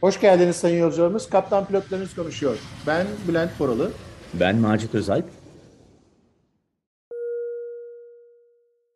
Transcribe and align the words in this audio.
Hoş 0.00 0.20
geldiniz 0.20 0.56
sayın 0.56 0.80
yolcularımız. 0.80 1.30
Kaptan 1.30 1.66
pilotlarınız 1.66 2.14
konuşuyor. 2.14 2.58
Ben 2.86 3.06
Bülent 3.28 3.58
Poralı. 3.58 3.90
Ben 4.40 4.56
Macit 4.56 4.94
Özalp. 4.94 5.24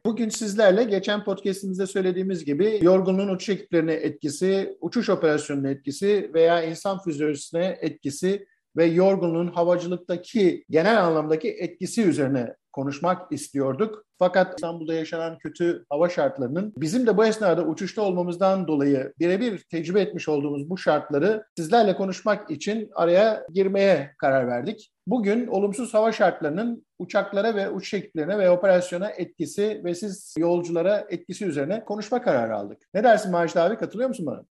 Bugün 0.07 0.29
sizlerle 0.29 0.85
geçen 0.85 1.25
podcastimizde 1.25 1.87
söylediğimiz 1.87 2.45
gibi 2.45 2.79
yorgunluğun 2.83 3.29
uçuş 3.29 3.49
ekiplerine 3.49 3.92
etkisi, 3.92 4.78
uçuş 4.80 5.08
operasyonuna 5.10 5.71
etkisi 5.71 6.30
veya 6.35 6.62
insan 6.62 6.99
fizyolojisine 7.03 7.78
etkisi 7.80 8.46
ve 8.76 8.84
yorgunluğun 8.84 9.48
havacılıktaki 9.48 10.64
genel 10.71 11.04
anlamdaki 11.04 11.50
etkisi 11.50 12.03
üzerine 12.03 12.54
konuşmak 12.73 13.33
istiyorduk. 13.33 14.04
Fakat 14.19 14.54
İstanbul'da 14.54 14.95
yaşanan 14.95 15.39
kötü 15.39 15.85
hava 15.91 16.09
şartlarının 16.09 16.73
bizim 16.77 17.07
de 17.07 17.16
bu 17.16 17.25
esnada 17.25 17.62
uçuşta 17.62 18.02
olmamızdan 18.02 18.69
dolayı 18.69 19.12
birebir 19.19 19.59
tecrübe 19.71 20.01
etmiş 20.01 20.29
olduğumuz 20.29 20.71
bu 20.71 20.79
şartları 20.79 21.45
sizlerle 21.57 21.97
konuşmak 21.97 22.51
için 22.51 22.91
araya 22.95 23.47
girmeye 23.53 24.15
karar 24.19 24.49
verdik. 24.49 24.93
Bugün 25.07 25.47
olumsuz 25.47 25.95
hava 25.95 26.13
şartlarının 26.13 26.87
uçaklara 26.99 27.55
ve 27.55 27.71
uçuş 27.71 27.95
ekiplerine 27.95 28.39
ve 28.39 28.51
operasyona 28.51 29.11
etkisi 29.11 29.80
ve 29.85 29.95
siz 29.95 30.35
yolculara 30.39 31.07
etkisi 31.11 31.47
üzerine 31.47 31.85
konuşma 31.85 32.23
kararı 32.23 32.57
aldık. 32.57 32.79
Ne 32.95 33.05
dersin 33.05 33.33
Macit 33.33 33.57
abi 33.57 33.77
katılıyor 33.77 34.09
musun 34.09 34.27
bana? 34.27 34.45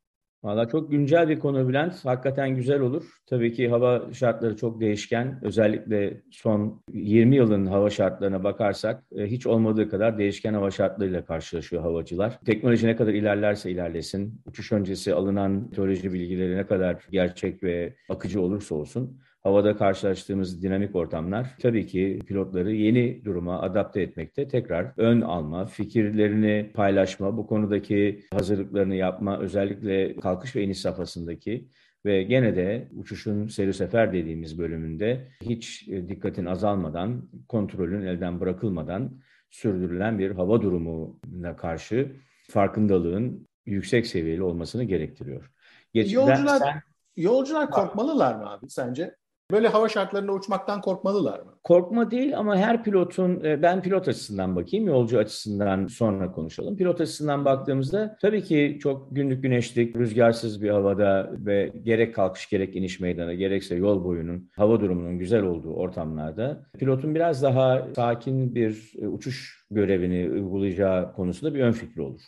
Valla 0.43 0.69
çok 0.69 0.91
güncel 0.91 1.29
bir 1.29 1.39
konu 1.39 1.69
Bülent. 1.69 2.05
Hakikaten 2.05 2.57
güzel 2.57 2.81
olur. 2.81 3.05
Tabii 3.27 3.53
ki 3.53 3.69
hava 3.69 4.13
şartları 4.13 4.57
çok 4.57 4.81
değişken. 4.81 5.41
Özellikle 5.43 6.23
son 6.31 6.83
20 6.93 7.37
yılın 7.37 7.67
hava 7.67 7.91
şartlarına 7.91 8.45
bakarsak 8.45 9.05
e, 9.17 9.27
hiç 9.27 9.47
olmadığı 9.47 9.89
kadar 9.89 10.19
değişken 10.19 10.55
hava 10.55 10.71
şartlarıyla 10.71 11.25
karşılaşıyor 11.25 11.83
havacılar. 11.83 12.39
Teknoloji 12.47 12.87
ne 12.87 12.97
kadar 12.97 13.13
ilerlerse 13.15 13.71
ilerlesin, 13.71 14.43
uçuş 14.47 14.73
öncesi 14.73 15.15
alınan 15.15 15.71
teoloji 15.71 16.13
bilgileri 16.13 16.57
ne 16.57 16.67
kadar 16.67 17.07
gerçek 17.11 17.63
ve 17.63 17.95
akıcı 18.09 18.41
olursa 18.41 18.75
olsun 18.75 19.21
havada 19.43 19.77
karşılaştığımız 19.77 20.63
dinamik 20.63 20.97
ortamlar 20.97 21.57
tabii 21.63 21.87
ki 21.87 22.19
pilotları 22.27 22.73
yeni 22.73 23.25
duruma 23.25 23.61
adapte 23.61 24.03
etmekte 24.03 24.49
tekrar 24.49 24.93
ön 24.97 25.21
alma, 25.21 25.67
fikirlerini 25.67 26.71
paylaşma, 26.75 27.37
bu 27.37 27.47
konudaki 27.47 28.25
hazırlıklarını 28.33 28.95
yapma, 28.95 29.39
özellikle 29.39 30.17
kalkış 30.17 30.57
ve 30.57 30.63
iniş 30.63 30.81
safhasındaki 30.81 31.69
ve 32.05 32.23
gene 32.23 32.57
de 32.57 32.89
uçuşun 32.97 33.47
seyir 33.47 33.73
sefer 33.73 34.13
dediğimiz 34.13 34.59
bölümünde 34.59 35.29
hiç 35.43 35.89
e, 35.89 36.09
dikkatin 36.09 36.47
azalmadan, 36.47 37.29
kontrolün 37.49 38.07
elden 38.07 38.41
bırakılmadan 38.41 39.21
sürdürülen 39.51 40.19
bir 40.19 40.31
hava 40.31 40.63
durumuna 40.63 41.57
karşı 41.57 42.13
farkındalığın 42.51 43.49
yüksek 43.67 44.07
seviyeli 44.07 44.43
olmasını 44.43 44.85
gerektiriyor. 44.85 45.51
Geç, 45.95 46.13
yolcular, 46.13 46.59
sen... 46.59 46.83
yolcular 47.17 47.71
korkmalılar 47.71 48.35
mı 48.35 48.51
abi 48.51 48.71
sence? 48.71 49.20
Böyle 49.53 49.69
hava 49.69 49.89
şartlarında 49.89 50.33
uçmaktan 50.33 50.81
korkmalılar 50.81 51.41
mı? 51.41 51.55
Korkma 51.65 52.11
değil 52.11 52.39
ama 52.39 52.57
her 52.57 52.85
pilotun, 52.85 53.45
e, 53.45 53.63
ben 53.63 53.83
pilot 53.83 54.09
açısından 54.09 54.57
bakayım, 54.57 54.87
yolcu 54.87 55.19
açısından 55.19 55.87
sonra 55.87 56.33
konuşalım. 56.33 56.77
Pilot 56.77 57.01
açısından 57.01 57.45
baktığımızda 57.45 58.17
tabii 58.21 58.43
ki 58.43 58.79
çok 58.83 59.09
günlük 59.11 59.43
güneşlik, 59.43 59.97
rüzgarsız 59.97 60.63
bir 60.63 60.71
havada 60.71 61.31
ve 61.33 61.73
gerek 61.83 62.15
kalkış 62.15 62.49
gerek 62.49 62.77
iniş 62.77 63.01
meydanı 63.01 63.35
gerekse 63.35 63.75
yol 63.75 64.05
boyunun 64.05 64.51
hava 64.57 64.81
durumunun 64.81 65.19
güzel 65.19 65.43
olduğu 65.43 65.75
ortamlarda 65.75 66.63
pilotun 66.79 67.15
biraz 67.15 67.43
daha 67.43 67.87
sakin 67.97 68.55
bir 68.55 68.93
e, 69.03 69.09
uçuş 69.09 69.67
görevini 69.71 70.31
uygulayacağı 70.31 71.13
konusunda 71.13 71.55
bir 71.55 71.61
ön 71.61 71.73
fikri 71.73 72.03
olur. 72.03 72.21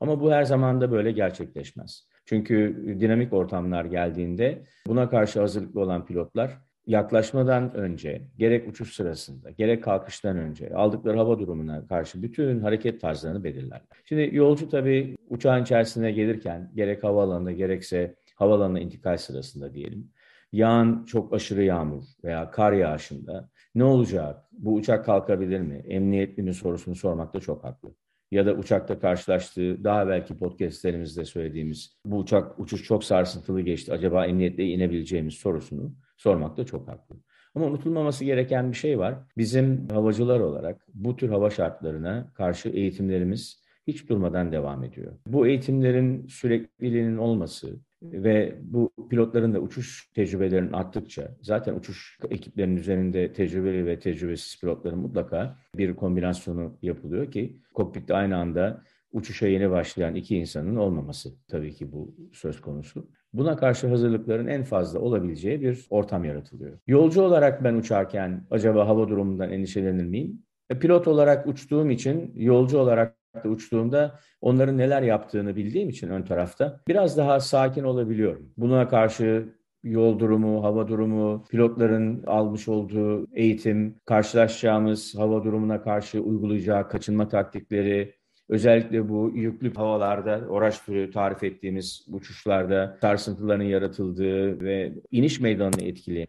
Ama 0.00 0.20
bu 0.20 0.32
her 0.32 0.44
zaman 0.44 0.80
da 0.80 0.90
böyle 0.90 1.12
gerçekleşmez. 1.12 2.08
Çünkü 2.24 2.84
dinamik 3.00 3.32
ortamlar 3.32 3.84
geldiğinde 3.84 4.62
buna 4.86 5.10
karşı 5.10 5.40
hazırlıklı 5.40 5.80
olan 5.80 6.06
pilotlar 6.06 6.58
yaklaşmadan 6.86 7.74
önce, 7.74 8.22
gerek 8.38 8.68
uçuş 8.68 8.94
sırasında, 8.94 9.50
gerek 9.50 9.84
kalkıştan 9.84 10.36
önce 10.36 10.74
aldıkları 10.74 11.16
hava 11.16 11.38
durumuna 11.38 11.86
karşı 11.86 12.22
bütün 12.22 12.60
hareket 12.60 13.00
tarzlarını 13.00 13.44
belirlerler. 13.44 13.82
Şimdi 14.04 14.30
yolcu 14.32 14.68
tabii 14.68 15.16
uçağın 15.28 15.62
içerisine 15.62 16.12
gelirken 16.12 16.72
gerek 16.74 17.04
havaalanında 17.04 17.52
gerekse 17.52 18.14
havaalanına 18.34 18.80
intikal 18.80 19.16
sırasında 19.16 19.74
diyelim, 19.74 20.10
yağan 20.52 21.04
çok 21.08 21.34
aşırı 21.34 21.62
yağmur 21.62 22.04
veya 22.24 22.50
kar 22.50 22.72
yağışında 22.72 23.50
ne 23.74 23.84
olacak, 23.84 24.44
bu 24.52 24.74
uçak 24.74 25.04
kalkabilir 25.04 25.60
mi, 25.60 25.74
emniyetli 25.74 26.42
mi 26.42 26.54
sorusunu 26.54 26.94
sormakta 26.94 27.40
çok 27.40 27.64
haklı 27.64 27.94
ya 28.34 28.46
da 28.46 28.54
uçakta 28.54 28.98
karşılaştığı 28.98 29.84
daha 29.84 30.08
belki 30.08 30.38
podcastlerimizde 30.38 31.24
söylediğimiz 31.24 31.98
bu 32.04 32.18
uçak 32.18 32.60
uçuş 32.60 32.82
çok 32.82 33.04
sarsıntılı 33.04 33.60
geçti 33.60 33.92
acaba 33.92 34.26
emniyetle 34.26 34.64
inebileceğimiz 34.64 35.34
sorusunu 35.34 35.94
sormakta 36.16 36.66
çok 36.66 36.88
haklı. 36.88 37.16
Ama 37.54 37.66
unutulmaması 37.66 38.24
gereken 38.24 38.70
bir 38.70 38.76
şey 38.76 38.98
var. 38.98 39.14
Bizim 39.36 39.88
havacılar 39.88 40.40
olarak 40.40 40.86
bu 40.94 41.16
tür 41.16 41.28
hava 41.28 41.50
şartlarına 41.50 42.32
karşı 42.34 42.68
eğitimlerimiz 42.68 43.64
hiç 43.86 44.08
durmadan 44.08 44.52
devam 44.52 44.84
ediyor. 44.84 45.12
Bu 45.26 45.46
eğitimlerin 45.46 46.26
sürekliliğinin 46.26 47.16
olması, 47.16 47.80
ve 48.12 48.54
bu 48.62 48.90
pilotların 49.10 49.54
da 49.54 49.60
uçuş 49.60 50.10
tecrübelerinin 50.14 50.72
arttıkça 50.72 51.36
zaten 51.42 51.74
uçuş 51.74 52.18
ekiplerinin 52.30 52.76
üzerinde 52.76 53.32
tecrübeli 53.32 53.86
ve 53.86 53.98
tecrübesiz 53.98 54.60
pilotların 54.60 54.98
mutlaka 54.98 55.58
bir 55.74 55.94
kombinasyonu 55.94 56.78
yapılıyor 56.82 57.30
ki 57.30 57.60
kokpitte 57.74 58.14
aynı 58.14 58.36
anda 58.36 58.82
uçuşa 59.12 59.46
yeni 59.46 59.70
başlayan 59.70 60.14
iki 60.14 60.36
insanın 60.36 60.76
olmaması 60.76 61.30
tabii 61.48 61.74
ki 61.74 61.92
bu 61.92 62.14
söz 62.32 62.60
konusu. 62.60 63.08
Buna 63.32 63.56
karşı 63.56 63.88
hazırlıkların 63.88 64.46
en 64.46 64.62
fazla 64.62 64.98
olabileceği 64.98 65.60
bir 65.60 65.86
ortam 65.90 66.24
yaratılıyor. 66.24 66.78
Yolcu 66.86 67.22
olarak 67.22 67.64
ben 67.64 67.74
uçarken 67.74 68.46
acaba 68.50 68.88
hava 68.88 69.08
durumundan 69.08 69.50
endişelenir 69.50 70.04
miyim? 70.04 70.42
E, 70.70 70.78
pilot 70.78 71.08
olarak 71.08 71.46
uçtuğum 71.46 71.90
için 71.90 72.32
yolcu 72.34 72.78
olarak 72.78 73.16
uçtuğumda 73.44 74.20
onların 74.40 74.78
neler 74.78 75.02
yaptığını 75.02 75.56
bildiğim 75.56 75.88
için 75.88 76.08
ön 76.08 76.22
tarafta 76.22 76.80
biraz 76.88 77.16
daha 77.18 77.40
sakin 77.40 77.84
olabiliyorum. 77.84 78.52
Buna 78.56 78.88
karşı 78.88 79.48
yol 79.82 80.18
durumu, 80.18 80.64
hava 80.64 80.88
durumu, 80.88 81.44
pilotların 81.50 82.22
almış 82.26 82.68
olduğu 82.68 83.26
eğitim, 83.32 84.00
karşılaşacağımız 84.04 85.14
hava 85.18 85.44
durumuna 85.44 85.82
karşı 85.82 86.20
uygulayacağı 86.20 86.88
kaçınma 86.88 87.28
taktikleri, 87.28 88.14
özellikle 88.48 89.08
bu 89.08 89.32
yüklü 89.34 89.74
havalarda, 89.74 90.40
oraç 90.48 90.84
türü 90.84 91.10
tarif 91.10 91.42
ettiğimiz 91.42 92.06
uçuşlarda 92.12 92.98
sarsıntıların 93.00 93.64
yaratıldığı 93.64 94.60
ve 94.60 94.92
iniş 95.10 95.40
meydanını 95.40 95.82
etkileyen 95.82 96.28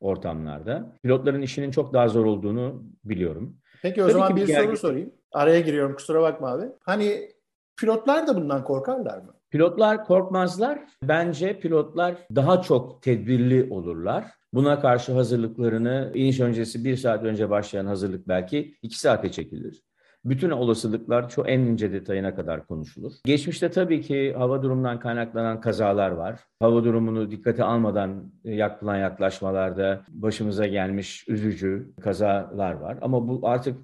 ortamlarda 0.00 0.96
pilotların 1.02 1.42
işinin 1.42 1.70
çok 1.70 1.94
daha 1.94 2.08
zor 2.08 2.24
olduğunu 2.24 2.84
biliyorum. 3.04 3.56
Peki 3.82 4.02
o 4.02 4.06
Tabii 4.06 4.12
zaman 4.12 4.36
bir 4.36 4.46
gergin... 4.46 4.64
soru 4.64 4.76
sorayım. 4.76 5.10
Araya 5.32 5.60
giriyorum 5.60 5.94
kusura 5.94 6.22
bakma 6.22 6.48
abi. 6.48 6.64
Hani 6.80 7.30
pilotlar 7.76 8.26
da 8.26 8.36
bundan 8.36 8.64
korkarlar 8.64 9.18
mı? 9.18 9.34
Pilotlar 9.50 10.04
korkmazlar. 10.04 10.78
Bence 11.02 11.60
pilotlar 11.60 12.14
daha 12.34 12.62
çok 12.62 13.02
tedbirli 13.02 13.66
olurlar. 13.70 14.24
Buna 14.54 14.80
karşı 14.80 15.12
hazırlıklarını 15.12 16.12
iniş 16.14 16.40
öncesi 16.40 16.84
bir 16.84 16.96
saat 16.96 17.24
önce 17.24 17.50
başlayan 17.50 17.86
hazırlık 17.86 18.28
belki 18.28 18.74
iki 18.82 18.98
saate 18.98 19.30
çekilir. 19.32 19.82
Bütün 20.24 20.50
olasılıklar 20.50 21.28
çok 21.28 21.48
en 21.48 21.60
ince 21.60 21.92
detayına 21.92 22.34
kadar 22.34 22.66
konuşulur. 22.66 23.12
Geçmişte 23.24 23.70
tabii 23.70 24.00
ki 24.00 24.34
hava 24.38 24.62
durumundan 24.62 25.00
kaynaklanan 25.00 25.60
kazalar 25.60 26.10
var. 26.10 26.40
Hava 26.60 26.84
durumunu 26.84 27.30
dikkate 27.30 27.64
almadan 27.64 28.32
yapılan 28.44 28.96
yaklaşmalarda 28.96 30.00
başımıza 30.08 30.66
gelmiş 30.66 31.28
üzücü 31.28 31.92
kazalar 32.02 32.72
var. 32.72 32.98
Ama 33.02 33.28
bu 33.28 33.40
artık 33.42 33.76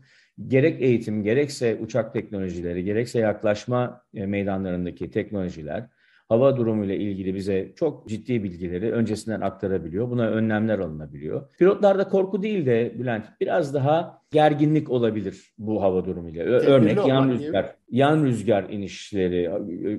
gerek 0.46 0.82
eğitim, 0.82 1.22
gerekse 1.22 1.78
uçak 1.80 2.12
teknolojileri, 2.12 2.84
gerekse 2.84 3.18
yaklaşma 3.18 4.02
e, 4.14 4.26
meydanlarındaki 4.26 5.10
teknolojiler 5.10 5.88
hava 6.28 6.56
durumuyla 6.56 6.94
ilgili 6.94 7.34
bize 7.34 7.72
çok 7.76 8.08
ciddi 8.08 8.42
bilgileri 8.42 8.92
öncesinden 8.92 9.40
aktarabiliyor. 9.40 10.10
Buna 10.10 10.28
önlemler 10.30 10.78
alınabiliyor. 10.78 11.48
Pilotlarda 11.58 12.08
korku 12.08 12.42
değil 12.42 12.66
de 12.66 12.94
Bülent 12.98 13.24
biraz 13.40 13.74
daha 13.74 14.22
gerginlik 14.30 14.90
olabilir 14.90 15.54
bu 15.58 15.82
hava 15.82 16.04
durumuyla. 16.04 16.44
Örnek 16.44 17.06
yan 17.06 17.30
rüzgar, 17.30 17.64
gibi. 17.64 17.72
yan 17.90 18.24
rüzgar 18.24 18.64
inişleri, 18.70 19.50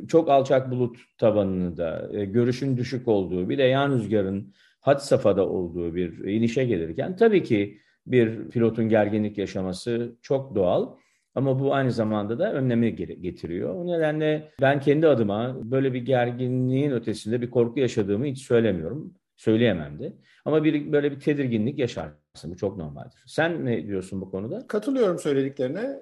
çok 0.08 0.30
alçak 0.30 0.72
bulut 0.72 0.98
tabanında, 1.18 2.10
e, 2.14 2.26
görüşün 2.26 2.78
düşük 2.78 3.08
olduğu, 3.08 3.50
bir 3.50 3.58
de 3.58 3.64
yan 3.64 3.92
rüzgarın 3.92 4.54
had 4.82 5.00
safhada 5.00 5.50
olduğu 5.50 5.96
bir 5.96 6.18
inişe 6.18 6.66
gelirken 6.66 7.16
tabii 7.16 7.44
ki 7.44 7.78
bir 8.12 8.50
pilotun 8.50 8.90
gerginlik 8.90 9.38
yaşaması 9.38 10.16
çok 10.22 10.56
doğal. 10.56 10.96
Ama 11.36 11.60
bu 11.60 11.74
aynı 11.74 11.92
zamanda 11.92 12.40
da 12.40 12.54
önlemi 12.54 12.96
getiriyor. 12.96 13.76
O 13.76 13.88
nedenle 13.88 14.52
ben 14.62 14.80
kendi 14.80 15.08
adıma 15.08 15.58
böyle 15.64 15.94
bir 15.94 16.02
gerginliğin 16.06 16.92
ötesinde 16.92 17.42
bir 17.42 17.52
korku 17.52 17.80
yaşadığımı 17.80 18.26
hiç 18.26 18.42
söylemiyorum. 18.42 19.14
Söyleyemem 19.36 20.00
de. 20.00 20.14
Ama 20.46 20.64
bir, 20.64 20.92
böyle 20.92 21.12
bir 21.12 21.20
tedirginlik 21.20 21.80
yaşarsın. 21.80 22.52
Bu 22.52 22.58
çok 22.58 22.78
normaldir. 22.78 23.24
Sen 23.28 23.66
ne 23.66 23.88
diyorsun 23.88 24.22
bu 24.22 24.32
konuda? 24.32 24.68
Katılıyorum 24.68 25.20
söylediklerine. 25.20 26.00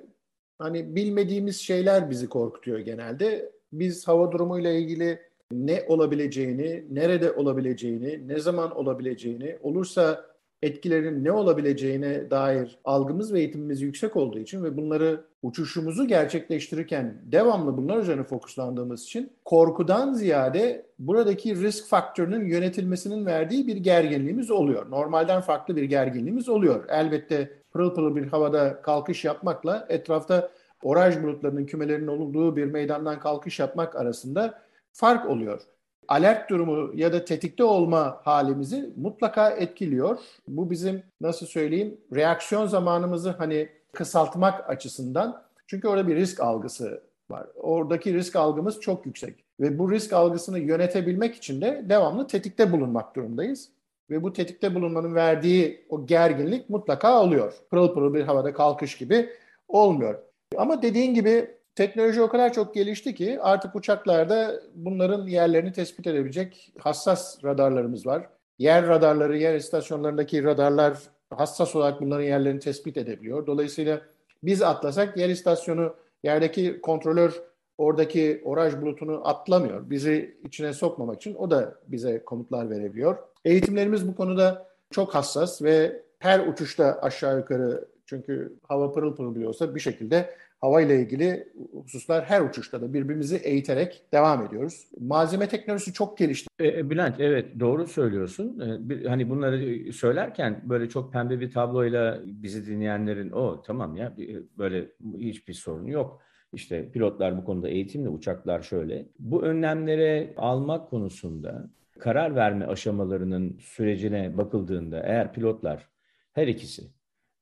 Hani 0.60 0.96
bilmediğimiz 0.96 1.58
şeyler 1.58 2.10
bizi 2.10 2.30
korkutuyor 2.30 2.80
genelde. 2.80 3.52
Biz 3.74 4.08
hava 4.08 4.32
durumuyla 4.32 4.72
ilgili 4.72 5.20
ne 5.52 5.84
olabileceğini, 5.88 6.86
nerede 6.90 7.32
olabileceğini, 7.32 8.28
ne 8.28 8.40
zaman 8.40 8.78
olabileceğini, 8.78 9.58
olursa 9.62 10.35
etkilerinin 10.66 11.24
ne 11.24 11.32
olabileceğine 11.32 12.32
dair 12.32 12.78
algımız 12.86 13.34
ve 13.34 13.40
eğitimimiz 13.40 13.82
yüksek 13.82 14.16
olduğu 14.16 14.40
için 14.40 14.64
ve 14.64 14.78
bunları 14.78 15.26
uçuşumuzu 15.44 16.08
gerçekleştirirken 16.08 17.22
devamlı 17.24 17.78
bunlar 17.78 17.98
üzerine 17.98 18.24
fokuslandığımız 18.24 19.04
için 19.04 19.32
korkudan 19.46 20.14
ziyade 20.14 20.86
buradaki 21.00 21.56
risk 21.56 21.88
faktörünün 21.88 22.46
yönetilmesinin 22.46 23.26
verdiği 23.26 23.68
bir 23.68 23.78
gerginliğimiz 23.78 24.52
oluyor. 24.52 24.92
Normalden 24.92 25.42
farklı 25.42 25.76
bir 25.76 25.84
gerginliğimiz 25.84 26.50
oluyor. 26.50 26.86
Elbette 26.90 27.52
pırıl 27.72 27.96
pırıl 27.96 28.16
bir 28.16 28.28
havada 28.28 28.82
kalkış 28.82 29.26
yapmakla 29.26 29.86
etrafta 29.90 30.52
oraj 30.84 31.24
bulutlarının 31.24 31.66
kümelerinin 31.66 32.08
olduğu 32.08 32.56
bir 32.56 32.66
meydandan 32.66 33.20
kalkış 33.20 33.60
yapmak 33.60 33.96
arasında 33.96 34.62
fark 34.94 35.30
oluyor 35.30 35.62
alert 36.08 36.50
durumu 36.50 36.92
ya 36.96 37.14
da 37.14 37.26
tetikte 37.26 37.64
olma 37.64 38.22
halimizi 38.24 38.90
mutlaka 38.98 39.50
etkiliyor. 39.50 40.18
Bu 40.48 40.70
bizim 40.72 41.04
nasıl 41.22 41.46
söyleyeyim 41.46 41.98
reaksiyon 42.16 42.66
zamanımızı 42.66 43.30
hani 43.30 43.70
kısaltmak 43.94 44.70
açısından 44.70 45.44
çünkü 45.68 45.88
orada 45.88 46.08
bir 46.08 46.16
risk 46.16 46.40
algısı 46.40 47.02
var. 47.30 47.48
Oradaki 47.56 48.14
risk 48.14 48.36
algımız 48.36 48.80
çok 48.80 49.06
yüksek 49.06 49.46
ve 49.60 49.80
bu 49.80 49.92
risk 49.92 50.14
algısını 50.14 50.60
yönetebilmek 50.60 51.36
için 51.36 51.62
de 51.62 51.86
devamlı 51.90 52.28
tetikte 52.28 52.72
bulunmak 52.72 53.16
durumdayız. 53.16 53.70
Ve 54.10 54.24
bu 54.24 54.34
tetikte 54.34 54.76
bulunmanın 54.76 55.16
verdiği 55.16 55.86
o 55.90 56.06
gerginlik 56.06 56.70
mutlaka 56.70 57.22
oluyor. 57.22 57.54
Pırıl 57.70 57.94
pırıl 57.94 58.14
bir 58.14 58.24
havada 58.24 58.54
kalkış 58.54 58.98
gibi 58.98 59.30
olmuyor. 59.68 60.16
Ama 60.58 60.82
dediğin 60.82 61.14
gibi 61.14 61.55
Teknoloji 61.76 62.22
o 62.22 62.30
kadar 62.30 62.54
çok 62.54 62.74
gelişti 62.76 63.16
ki 63.16 63.40
artık 63.42 63.76
uçaklarda 63.76 64.62
bunların 64.76 65.28
yerlerini 65.28 65.72
tespit 65.72 66.08
edebilecek 66.08 66.74
hassas 66.80 67.44
radarlarımız 67.44 68.06
var. 68.06 68.30
Yer 68.60 68.88
radarları, 68.88 69.38
yer 69.38 69.56
istasyonlarındaki 69.56 70.44
radarlar 70.44 70.98
hassas 71.30 71.76
olarak 71.76 72.02
bunların 72.02 72.24
yerlerini 72.24 72.60
tespit 72.60 72.98
edebiliyor. 72.98 73.48
Dolayısıyla 73.48 74.02
biz 74.44 74.62
atlasak 74.62 75.18
yer 75.18 75.30
istasyonu 75.30 75.96
yerdeki 76.24 76.82
kontrolör 76.82 77.42
oradaki 77.78 78.42
oraj 78.46 78.82
bulutunu 78.82 79.28
atlamıyor. 79.28 79.90
Bizi 79.90 80.38
içine 80.44 80.74
sokmamak 80.74 81.16
için 81.16 81.36
o 81.36 81.52
da 81.52 81.76
bize 81.88 82.24
komutlar 82.24 82.70
verebiliyor. 82.70 83.18
Eğitimlerimiz 83.46 84.08
bu 84.08 84.16
konuda 84.16 84.68
çok 84.92 85.16
hassas 85.16 85.62
ve 85.62 86.04
her 86.20 86.48
uçuşta 86.48 87.00
aşağı 87.02 87.38
yukarı 87.38 87.88
çünkü 88.06 88.54
hava 88.68 88.92
pırıl 88.92 89.16
pırıl 89.16 89.36
biliyorsa 89.36 89.76
bir 89.76 89.80
şekilde 89.80 90.30
hava 90.66 90.82
ile 90.82 91.02
ilgili 91.02 91.48
hususlar 91.74 92.26
her 92.26 92.42
uçuşta 92.42 92.82
da 92.82 92.94
birbirimizi 92.94 93.36
eğiterek 93.36 94.04
devam 94.14 94.46
ediyoruz. 94.46 94.88
Malzeme 95.00 95.48
teknolojisi 95.48 95.94
çok 95.94 96.18
gelişti. 96.18 96.50
E, 96.60 96.68
e 96.68 96.90
Bülent 96.90 97.20
evet 97.20 97.60
doğru 97.60 97.88
söylüyorsun. 97.88 98.60
E, 98.60 98.90
bir, 98.90 99.06
hani 99.06 99.30
bunları 99.30 99.94
söylerken 99.94 100.62
böyle 100.66 100.90
çok 100.90 101.14
pembe 101.14 101.40
bir 101.40 101.52
tabloyla 101.52 102.22
bizi 102.26 102.66
dinleyenlerin 102.66 103.32
o 103.32 103.62
tamam 103.62 103.96
ya 103.96 104.16
böyle 104.58 104.92
hiçbir 105.18 105.54
sorun 105.54 105.86
yok. 105.86 106.22
İşte 106.54 106.92
pilotlar 106.92 107.38
bu 107.38 107.46
konuda 107.46 107.70
eğitimli, 107.70 108.10
uçaklar 108.10 108.62
şöyle. 108.62 109.06
Bu 109.20 109.44
önlemlere 109.44 110.34
almak 110.38 110.90
konusunda 110.90 111.70
karar 112.00 112.36
verme 112.36 112.66
aşamalarının 112.66 113.58
sürecine 113.60 114.38
bakıldığında 114.38 115.00
eğer 115.00 115.34
pilotlar 115.34 115.90
her 116.34 116.48
ikisi 116.48 116.84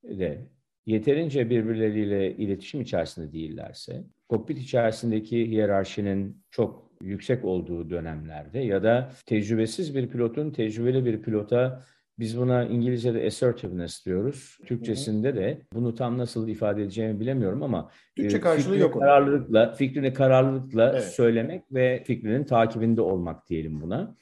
de 0.03 0.47
yeterince 0.85 1.49
birbirleriyle 1.49 2.35
iletişim 2.35 2.81
içerisinde 2.81 3.31
değillerse, 3.31 4.03
kokpit 4.29 4.57
içerisindeki 4.59 5.47
hiyerarşinin 5.47 6.43
çok 6.51 6.91
yüksek 7.01 7.45
olduğu 7.45 7.89
dönemlerde 7.89 8.59
ya 8.59 8.83
da 8.83 9.11
tecrübesiz 9.25 9.95
bir 9.95 10.09
pilotun 10.09 10.51
tecrübeli 10.51 11.05
bir 11.05 11.21
pilota 11.21 11.83
biz 12.19 12.37
buna 12.37 12.65
İngilizce'de 12.65 13.25
assertiveness 13.25 14.05
diyoruz. 14.05 14.57
Türkçesinde 14.65 15.35
de 15.35 15.61
bunu 15.73 15.95
tam 15.95 16.17
nasıl 16.17 16.47
ifade 16.47 16.81
edeceğimi 16.81 17.19
bilemiyorum 17.19 17.63
ama 17.63 17.91
Türkçe 18.15 18.37
e, 18.37 18.39
karşılığı 18.39 18.77
yok. 18.77 18.93
Kararlılıkla, 18.93 19.73
fikrini 19.73 20.13
kararlılıkla 20.13 20.91
evet. 20.91 21.03
söylemek 21.03 21.63
ve 21.71 22.03
fikrinin 22.05 22.43
takibinde 22.43 23.01
olmak 23.01 23.49
diyelim 23.49 23.81
buna. 23.81 24.15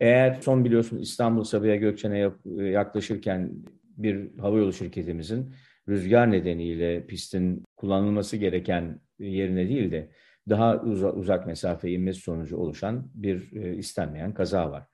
Eğer 0.00 0.38
son 0.40 0.64
biliyorsun 0.64 0.98
İstanbul 0.98 1.44
Sabiha 1.44 1.74
Gökçen'e 1.74 2.30
yaklaşırken 2.70 3.52
bir 3.96 4.38
havayolu 4.38 4.72
şirketimizin 4.72 5.54
rüzgar 5.88 6.30
nedeniyle 6.30 7.06
pistin 7.06 7.64
kullanılması 7.76 8.36
gereken 8.36 9.00
yerine 9.18 9.68
değil 9.68 9.90
de 9.90 10.10
daha 10.48 10.80
uzak, 10.80 11.16
uzak 11.16 11.46
mesafe 11.46 11.90
inmesi 11.90 12.20
sonucu 12.20 12.56
oluşan 12.56 13.10
bir 13.14 13.52
e, 13.52 13.76
istenmeyen 13.76 14.34
kaza 14.34 14.70
var. 14.70 14.86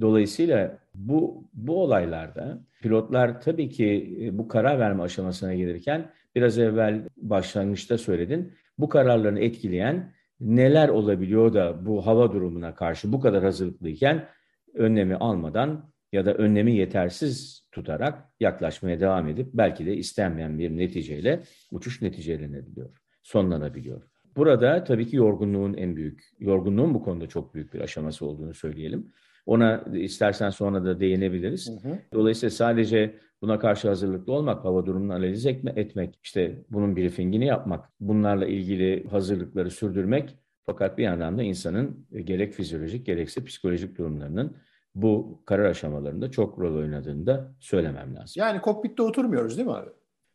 Dolayısıyla 0.00 0.78
bu 0.94 1.48
bu 1.52 1.82
olaylarda 1.82 2.64
pilotlar 2.82 3.40
tabii 3.40 3.68
ki 3.68 4.16
e, 4.20 4.38
bu 4.38 4.48
karar 4.48 4.78
verme 4.78 5.02
aşamasına 5.02 5.54
gelirken 5.54 6.10
biraz 6.34 6.58
evvel 6.58 7.08
başlangıçta 7.16 7.98
söyledin. 7.98 8.52
Bu 8.78 8.88
kararlarını 8.88 9.40
etkileyen 9.40 10.12
neler 10.40 10.88
olabiliyor 10.88 11.54
da 11.54 11.86
bu 11.86 12.06
hava 12.06 12.32
durumuna 12.32 12.74
karşı 12.74 13.12
bu 13.12 13.20
kadar 13.20 13.44
hazırlıklıyken 13.44 14.28
önlemi 14.74 15.16
almadan 15.16 15.91
ya 16.12 16.26
da 16.26 16.34
önlemi 16.34 16.76
yetersiz 16.76 17.62
tutarak 17.72 18.24
yaklaşmaya 18.40 19.00
devam 19.00 19.28
edip 19.28 19.48
belki 19.54 19.86
de 19.86 19.96
istenmeyen 19.96 20.58
bir 20.58 20.70
neticeyle 20.70 21.42
uçuş 21.70 22.02
neticelenebiliyor, 22.02 22.90
sonlanabiliyor. 23.22 24.02
Burada 24.36 24.84
tabii 24.84 25.06
ki 25.06 25.16
yorgunluğun 25.16 25.74
en 25.74 25.96
büyük, 25.96 26.24
yorgunluğun 26.38 26.94
bu 26.94 27.02
konuda 27.02 27.26
çok 27.26 27.54
büyük 27.54 27.74
bir 27.74 27.80
aşaması 27.80 28.26
olduğunu 28.26 28.54
söyleyelim. 28.54 29.12
Ona 29.46 29.84
istersen 29.94 30.50
sonra 30.50 30.84
da 30.84 31.00
değinebiliriz. 31.00 31.70
Hı 31.82 31.88
hı. 31.88 31.98
Dolayısıyla 32.12 32.50
sadece 32.50 33.18
buna 33.42 33.58
karşı 33.58 33.88
hazırlıklı 33.88 34.32
olmak, 34.32 34.64
hava 34.64 34.86
durumunu 34.86 35.12
analiz 35.12 35.46
etmek, 35.46 36.18
işte 36.22 36.64
bunun 36.70 36.96
briefingini 36.96 37.46
yapmak, 37.46 37.88
bunlarla 38.00 38.46
ilgili 38.46 39.08
hazırlıkları 39.08 39.70
sürdürmek 39.70 40.36
fakat 40.66 40.98
bir 40.98 41.02
yandan 41.02 41.38
da 41.38 41.42
insanın 41.42 42.06
gerek 42.24 42.52
fizyolojik 42.52 43.06
gerekse 43.06 43.44
psikolojik 43.44 43.98
durumlarının 43.98 44.56
bu 44.94 45.42
karar 45.46 45.64
aşamalarında 45.64 46.30
çok 46.30 46.58
rol 46.58 46.76
oynadığını 46.76 47.26
da 47.26 47.52
söylemem 47.60 48.14
lazım. 48.14 48.34
Yani 48.36 48.60
kokpitte 48.60 49.02
oturmuyoruz 49.02 49.56
değil 49.56 49.68
mi 49.68 49.74
abi? 49.74 49.90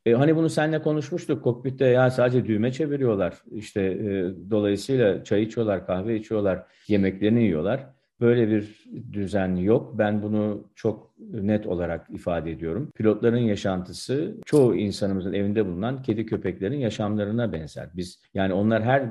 E, 0.06 0.14
hani 0.14 0.36
bunu 0.36 0.50
seninle 0.50 0.82
konuşmuştuk. 0.82 1.44
Kokpitte 1.44 1.86
ya 1.86 2.12
sadece 2.12 2.46
düğme 2.46 2.72
çeviriyorlar. 2.72 3.34
İşte 3.52 3.82
e, 3.82 4.34
dolayısıyla 4.52 5.24
çay 5.24 5.44
içiyorlar, 5.44 5.86
kahve 5.86 6.16
içiyorlar, 6.16 6.64
yemeklerini 6.88 7.44
yiyorlar. 7.44 7.88
Böyle 8.22 8.50
bir 8.50 8.86
düzen 9.14 9.56
yok. 9.56 9.98
Ben 9.98 10.22
bunu 10.24 10.68
çok 10.76 11.14
net 11.20 11.68
olarak 11.68 12.10
ifade 12.10 12.52
ediyorum. 12.52 12.92
Pilotların 12.96 13.38
yaşantısı 13.38 14.36
çoğu 14.46 14.76
insanımızın 14.76 15.34
evinde 15.34 15.66
bulunan 15.66 16.02
kedi 16.02 16.26
köpeklerin 16.26 16.80
yaşamlarına 16.80 17.54
benzer. 17.54 17.90
Biz 17.96 18.22
yani 18.34 18.54
onlar 18.54 18.84
her 18.84 19.04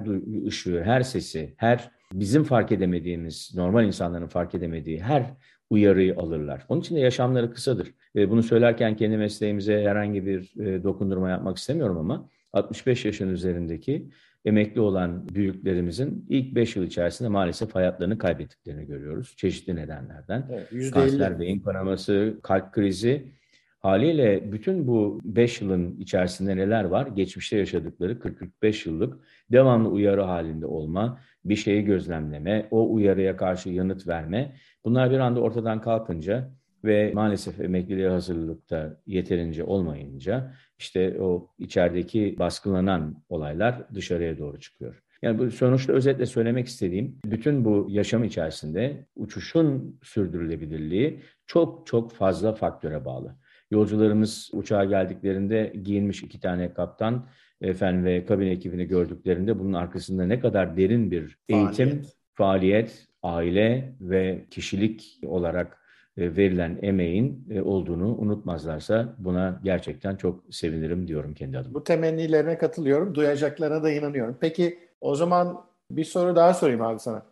ışığı, 0.47 0.83
her 0.85 1.03
sesi, 1.03 1.55
her 1.57 1.91
bizim 2.21 2.45
fark 2.45 2.73
edemediğimiz, 2.73 3.53
normal 3.55 3.85
insanların 3.85 4.27
fark 4.27 4.55
edemediği 4.55 5.03
her 5.03 5.35
uyarıyı 5.71 6.17
alırlar. 6.17 6.67
Onun 6.69 6.81
için 6.81 6.97
de 6.97 7.01
yaşamları 7.01 7.53
kısadır. 7.53 7.95
Bunu 8.17 8.43
söylerken 8.43 8.97
kendi 8.97 9.17
mesleğimize 9.17 9.83
herhangi 9.83 10.27
bir 10.27 10.61
e, 10.61 10.85
dokundurma 10.85 11.31
yapmak 11.31 11.57
istemiyorum 11.57 11.99
ama 11.99 12.29
65 12.53 13.05
yaşın 13.05 13.29
üzerindeki 13.29 14.09
emekli 14.45 14.81
olan 14.81 15.29
büyüklerimizin 15.29 16.27
ilk 16.29 16.55
5 16.55 16.77
yıl 16.77 16.85
içerisinde 16.85 17.29
maalesef 17.29 17.75
hayatlarını 17.75 18.19
kaybettiklerini 18.19 18.87
görüyoruz. 18.87 19.35
Çeşitli 19.37 19.77
nedenlerden. 19.77 20.47
Evet, 20.51 20.91
Kanser, 20.91 21.41
beyin 21.41 21.61
kanaması, 21.61 22.39
kalp 22.43 22.73
krizi. 22.73 23.33
Haliyle 23.81 24.53
bütün 24.53 24.87
bu 24.87 25.21
5 25.25 25.61
yılın 25.61 25.97
içerisinde 25.97 26.57
neler 26.57 26.85
var? 26.85 27.07
Geçmişte 27.07 27.57
yaşadıkları 27.57 28.13
40-45 28.13 28.89
yıllık 28.89 29.19
devamlı 29.53 29.89
uyarı 29.89 30.23
halinde 30.23 30.67
olma, 30.67 31.21
bir 31.45 31.57
şeyi 31.57 31.85
gözlemleme, 31.85 32.69
o 32.71 32.93
uyarıya 32.93 33.37
karşı 33.37 33.69
yanıt 33.69 34.09
verme. 34.09 34.57
Bunlar 34.85 35.11
bir 35.11 35.19
anda 35.19 35.41
ortadan 35.41 35.81
kalkınca 35.81 36.51
ve 36.85 37.13
maalesef 37.15 37.61
emekliliğe 37.61 38.09
hazırlıkta 38.09 39.01
yeterince 39.07 39.65
olmayınca 39.65 40.55
işte 40.79 41.21
o 41.21 41.49
içerideki 41.59 42.37
baskılanan 42.39 43.23
olaylar 43.29 43.95
dışarıya 43.95 44.39
doğru 44.39 44.61
çıkıyor. 44.61 45.03
Yani 45.23 45.39
bu 45.39 45.51
sonuçta 45.51 45.93
özetle 45.93 46.27
söylemek 46.27 46.67
istediğim 46.67 47.19
bütün 47.25 47.65
bu 47.65 47.87
yaşam 47.91 48.25
içerisinde 48.25 49.07
uçuşun 49.17 49.99
sürdürülebilirliği 50.03 51.21
çok 51.47 51.87
çok 51.87 52.13
fazla 52.13 52.55
faktöre 52.55 53.05
bağlı. 53.05 53.37
Yolcularımız 53.71 54.51
uçağa 54.53 54.85
geldiklerinde 54.85 55.73
giyinmiş 55.83 56.23
iki 56.23 56.41
tane 56.41 56.75
kaptan 56.75 57.27
efendim 57.61 58.05
ve 58.05 58.27
kabin 58.27 58.47
ekibini 58.47 58.85
gördüklerinde 58.85 59.59
bunun 59.59 59.73
arkasında 59.73 60.27
ne 60.27 60.41
kadar 60.41 60.77
derin 60.77 61.11
bir 61.11 61.39
eğitim, 61.49 61.89
faaliyet, 61.89 62.17
faaliyet 62.35 63.07
aile 63.23 63.95
ve 64.01 64.45
kişilik 64.51 65.21
olarak 65.27 65.79
e, 66.17 66.37
verilen 66.37 66.79
emeğin 66.83 67.47
e, 67.51 67.63
olduğunu 67.63 68.17
unutmazlarsa 68.17 69.15
buna 69.19 69.61
gerçekten 69.65 70.17
çok 70.17 70.45
sevinirim 70.51 71.09
diyorum 71.09 71.35
kendi 71.35 71.59
adıma. 71.59 71.75
Bu 71.75 71.85
temennilerine 71.85 72.59
katılıyorum. 72.59 73.15
Duyacaklarına 73.15 73.83
da 73.83 73.91
inanıyorum. 73.91 74.37
Peki 74.41 74.79
o 75.01 75.15
zaman 75.15 75.65
bir 75.91 76.05
soru 76.05 76.37
daha 76.37 76.55
sorayım 76.55 76.83
abi 76.83 76.99
sana. 76.99 77.23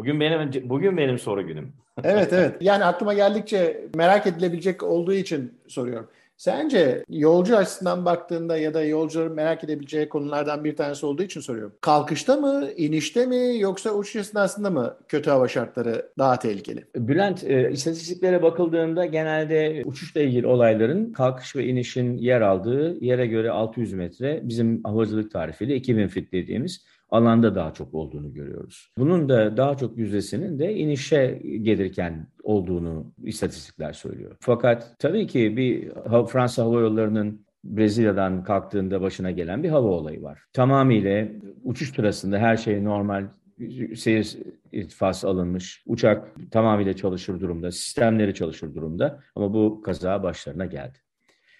Bugün 0.00 0.20
benim 0.20 0.70
bugün 0.70 0.96
benim 0.96 1.18
soru 1.18 1.46
günüm. 1.46 1.72
evet 2.04 2.32
evet. 2.32 2.56
Yani 2.60 2.84
aklıma 2.84 3.14
geldikçe 3.14 3.88
merak 3.94 4.26
edilebilecek 4.26 4.82
olduğu 4.82 5.12
için 5.12 5.54
soruyorum. 5.68 6.08
Sence 6.36 7.04
yolcu 7.08 7.56
açısından 7.56 8.04
baktığında 8.04 8.56
ya 8.56 8.74
da 8.74 8.84
yolcuların 8.84 9.32
merak 9.32 9.64
edebileceği 9.64 10.08
konulardan 10.08 10.64
bir 10.64 10.76
tanesi 10.76 11.06
olduğu 11.06 11.22
için 11.22 11.40
soruyorum. 11.40 11.72
Kalkışta 11.80 12.36
mı, 12.36 12.68
inişte 12.76 13.26
mi 13.26 13.58
yoksa 13.58 13.90
uçuş 13.90 14.16
esnasında 14.16 14.70
mı 14.70 14.96
kötü 15.08 15.30
hava 15.30 15.48
şartları 15.48 16.10
daha 16.18 16.38
tehlikeli? 16.38 16.84
Bülent, 16.96 17.44
e, 17.44 17.70
istatistiklere 17.72 18.42
bakıldığında 18.42 19.06
genelde 19.06 19.82
uçuşla 19.84 20.20
ilgili 20.20 20.46
olayların 20.46 21.12
kalkış 21.12 21.56
ve 21.56 21.64
inişin 21.64 22.18
yer 22.18 22.40
aldığı 22.40 23.04
yere 23.04 23.26
göre 23.26 23.50
600 23.50 23.92
metre 23.92 24.40
bizim 24.42 24.84
havacılık 24.84 25.32
tarifiyle 25.32 25.76
2000 25.76 26.08
fit 26.08 26.32
dediğimiz 26.32 26.84
alanda 27.10 27.54
daha 27.54 27.72
çok 27.72 27.94
olduğunu 27.94 28.32
görüyoruz. 28.32 28.92
Bunun 28.98 29.28
da 29.28 29.56
daha 29.56 29.76
çok 29.76 29.98
yüzdesinin 29.98 30.58
de 30.58 30.74
inişe 30.74 31.42
gelirken 31.62 32.26
olduğunu 32.42 33.12
istatistikler 33.22 33.92
söylüyor. 33.92 34.36
Fakat 34.40 34.94
tabii 34.98 35.26
ki 35.26 35.56
bir 35.56 35.90
Fransa 36.26 36.62
Hava 36.62 36.80
Yolları'nın 36.80 37.46
Brezilya'dan 37.64 38.44
kalktığında 38.44 39.00
başına 39.00 39.30
gelen 39.30 39.62
bir 39.62 39.68
hava 39.68 39.88
olayı 39.88 40.22
var. 40.22 40.42
Tamamıyla 40.52 41.28
uçuş 41.64 41.94
sırasında 41.94 42.38
her 42.38 42.56
şey 42.56 42.84
normal 42.84 43.26
seyir 43.96 44.36
irtifası 44.72 45.28
alınmış. 45.28 45.82
Uçak 45.86 46.50
tamamıyla 46.50 46.96
çalışır 46.96 47.40
durumda, 47.40 47.70
sistemleri 47.70 48.34
çalışır 48.34 48.74
durumda 48.74 49.20
ama 49.34 49.54
bu 49.54 49.82
kaza 49.82 50.22
başlarına 50.22 50.66
geldi. 50.66 50.98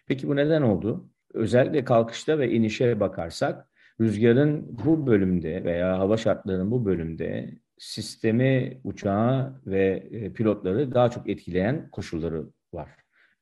Peki 0.06 0.28
bu 0.28 0.36
neden 0.36 0.62
oldu? 0.62 1.08
Özellikle 1.34 1.84
kalkışta 1.84 2.38
ve 2.38 2.50
inişe 2.50 3.00
bakarsak 3.00 3.69
rüzgarın 4.00 4.78
bu 4.84 5.06
bölümde 5.06 5.64
veya 5.64 5.98
hava 5.98 6.16
şartlarının 6.16 6.70
bu 6.70 6.84
bölümde 6.84 7.50
sistemi, 7.78 8.80
uçağı 8.84 9.60
ve 9.66 10.08
e, 10.10 10.32
pilotları 10.32 10.94
daha 10.94 11.10
çok 11.10 11.28
etkileyen 11.28 11.90
koşulları 11.90 12.46
var. 12.72 12.90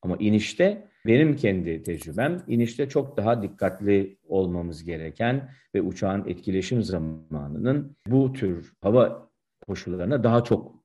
Ama 0.02 0.16
inişte 0.16 0.88
benim 1.06 1.36
kendi 1.36 1.82
tecrübem 1.82 2.42
inişte 2.46 2.88
çok 2.88 3.16
daha 3.16 3.42
dikkatli 3.42 4.18
olmamız 4.28 4.84
gereken 4.84 5.50
ve 5.74 5.82
uçağın 5.82 6.28
etkileşim 6.28 6.82
zamanının 6.82 7.96
bu 8.06 8.32
tür 8.32 8.72
hava 8.80 9.30
koşullarına 9.66 10.24
daha 10.24 10.44
çok 10.44 10.77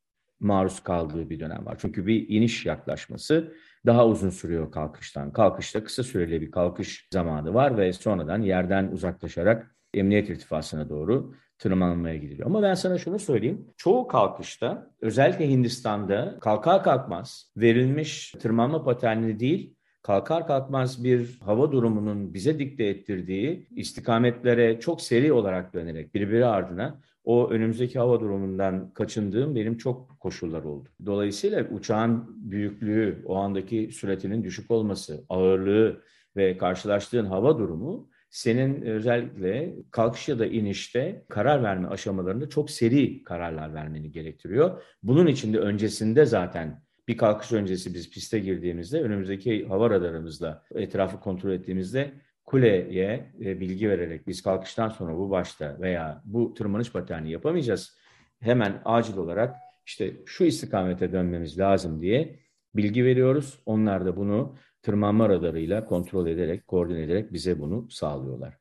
maruz 0.43 0.79
kaldığı 0.79 1.29
bir 1.29 1.39
dönem 1.39 1.65
var. 1.65 1.75
Çünkü 1.79 2.07
bir 2.07 2.29
iniş 2.29 2.65
yaklaşması 2.65 3.53
daha 3.85 4.07
uzun 4.07 4.29
sürüyor 4.29 4.71
kalkıştan. 4.71 5.33
Kalkışta 5.33 5.83
kısa 5.83 6.03
süreli 6.03 6.41
bir 6.41 6.51
kalkış 6.51 7.07
zamanı 7.13 7.53
var 7.53 7.77
ve 7.77 7.93
sonradan 7.93 8.41
yerden 8.41 8.87
uzaklaşarak 8.87 9.75
emniyet 9.93 10.29
irtifasına 10.29 10.89
doğru 10.89 11.33
tırmanmaya 11.57 12.17
gidiliyor. 12.17 12.47
Ama 12.47 12.61
ben 12.61 12.73
sana 12.73 12.97
şunu 12.97 13.19
söyleyeyim. 13.19 13.67
Çoğu 13.77 14.07
kalkışta 14.07 14.91
özellikle 15.01 15.49
Hindistan'da 15.49 16.37
kalkar 16.41 16.83
kalkmaz 16.83 17.51
verilmiş 17.57 18.31
tırmanma 18.31 18.83
paterni 18.83 19.39
değil 19.39 19.75
kalkar 20.01 20.47
kalkmaz 20.47 21.03
bir 21.03 21.39
hava 21.45 21.71
durumunun 21.71 22.33
bize 22.33 22.59
dikte 22.59 22.83
ettirdiği 22.83 23.67
istikametlere 23.71 24.79
çok 24.79 25.01
seri 25.01 25.33
olarak 25.33 25.73
dönerek 25.73 26.15
birbiri 26.15 26.45
ardına 26.45 27.01
o 27.23 27.49
önümüzdeki 27.49 27.99
hava 27.99 28.19
durumundan 28.19 28.93
kaçındığım 28.93 29.55
benim 29.55 29.77
çok 29.77 30.19
koşullar 30.19 30.63
oldu. 30.63 30.89
Dolayısıyla 31.05 31.69
uçağın 31.69 32.25
büyüklüğü, 32.51 33.23
o 33.25 33.35
andaki 33.35 33.89
süratinin 33.91 34.43
düşük 34.43 34.71
olması, 34.71 35.25
ağırlığı 35.29 36.01
ve 36.35 36.57
karşılaştığın 36.57 37.25
hava 37.25 37.57
durumu 37.57 38.09
senin 38.29 38.81
özellikle 38.81 39.75
kalkış 39.91 40.29
ya 40.29 40.39
da 40.39 40.45
inişte 40.45 41.25
karar 41.29 41.63
verme 41.63 41.87
aşamalarında 41.87 42.49
çok 42.49 42.69
seri 42.69 43.23
kararlar 43.23 43.73
vermeni 43.73 44.11
gerektiriyor. 44.11 44.81
Bunun 45.03 45.27
için 45.27 45.53
de 45.53 45.59
öncesinde 45.59 46.25
zaten 46.25 46.83
bir 47.07 47.17
kalkış 47.17 47.51
öncesi 47.51 47.93
biz 47.93 48.09
piste 48.09 48.39
girdiğimizde 48.39 49.01
önümüzdeki 49.01 49.65
hava 49.65 49.89
radarımızla 49.89 50.63
etrafı 50.75 51.19
kontrol 51.19 51.51
ettiğimizde 51.51 52.13
kuleye 52.45 53.31
e, 53.39 53.59
bilgi 53.59 53.89
vererek 53.89 54.27
biz 54.27 54.41
kalkıştan 54.41 54.89
sonra 54.89 55.17
bu 55.17 55.29
başta 55.29 55.77
veya 55.81 56.21
bu 56.25 56.53
tırmanış 56.53 56.91
paterni 56.91 57.31
yapamayacağız. 57.31 57.97
Hemen 58.39 58.81
acil 58.85 59.17
olarak 59.17 59.55
işte 59.85 60.13
şu 60.25 60.43
istikamete 60.43 61.11
dönmemiz 61.11 61.59
lazım 61.59 62.01
diye 62.01 62.39
bilgi 62.75 63.05
veriyoruz. 63.05 63.59
Onlar 63.65 64.05
da 64.05 64.17
bunu 64.17 64.55
tırmanma 64.81 65.29
radarıyla 65.29 65.85
kontrol 65.85 66.27
ederek, 66.27 66.67
koordine 66.67 67.01
ederek 67.01 67.33
bize 67.33 67.59
bunu 67.59 67.89
sağlıyorlar. 67.89 68.57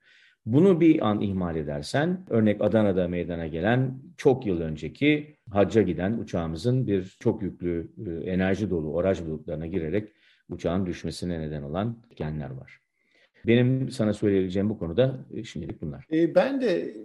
Bunu 0.47 0.81
bir 0.81 1.09
an 1.09 1.21
ihmal 1.21 1.57
edersen, 1.57 2.27
örnek 2.31 2.61
Adana'da 2.61 3.09
meydana 3.09 3.47
gelen 3.47 4.03
çok 4.17 4.47
yıl 4.47 4.61
önceki 4.61 5.37
hacca 5.51 5.83
giden 5.83 6.19
uçağımızın 6.19 6.87
bir 6.87 7.17
çok 7.21 7.43
yüklü 7.43 7.93
e, 8.07 8.31
enerji 8.31 8.71
dolu 8.71 8.93
oraj 8.93 9.25
bulutlarına 9.25 9.67
girerek 9.67 10.13
uçağın 10.49 10.87
düşmesine 10.87 11.41
neden 11.41 11.63
olan 11.63 12.03
genler 12.17 12.51
var. 12.51 12.82
Benim 13.47 13.91
sana 13.91 14.15
söyleyebileceğim 14.15 14.71
bu 14.71 14.79
konuda 14.79 15.15
e, 15.35 15.45
şimdilik 15.45 15.83
bunlar. 15.83 16.07
E, 16.13 16.35
ben 16.35 16.61
de 16.61 16.97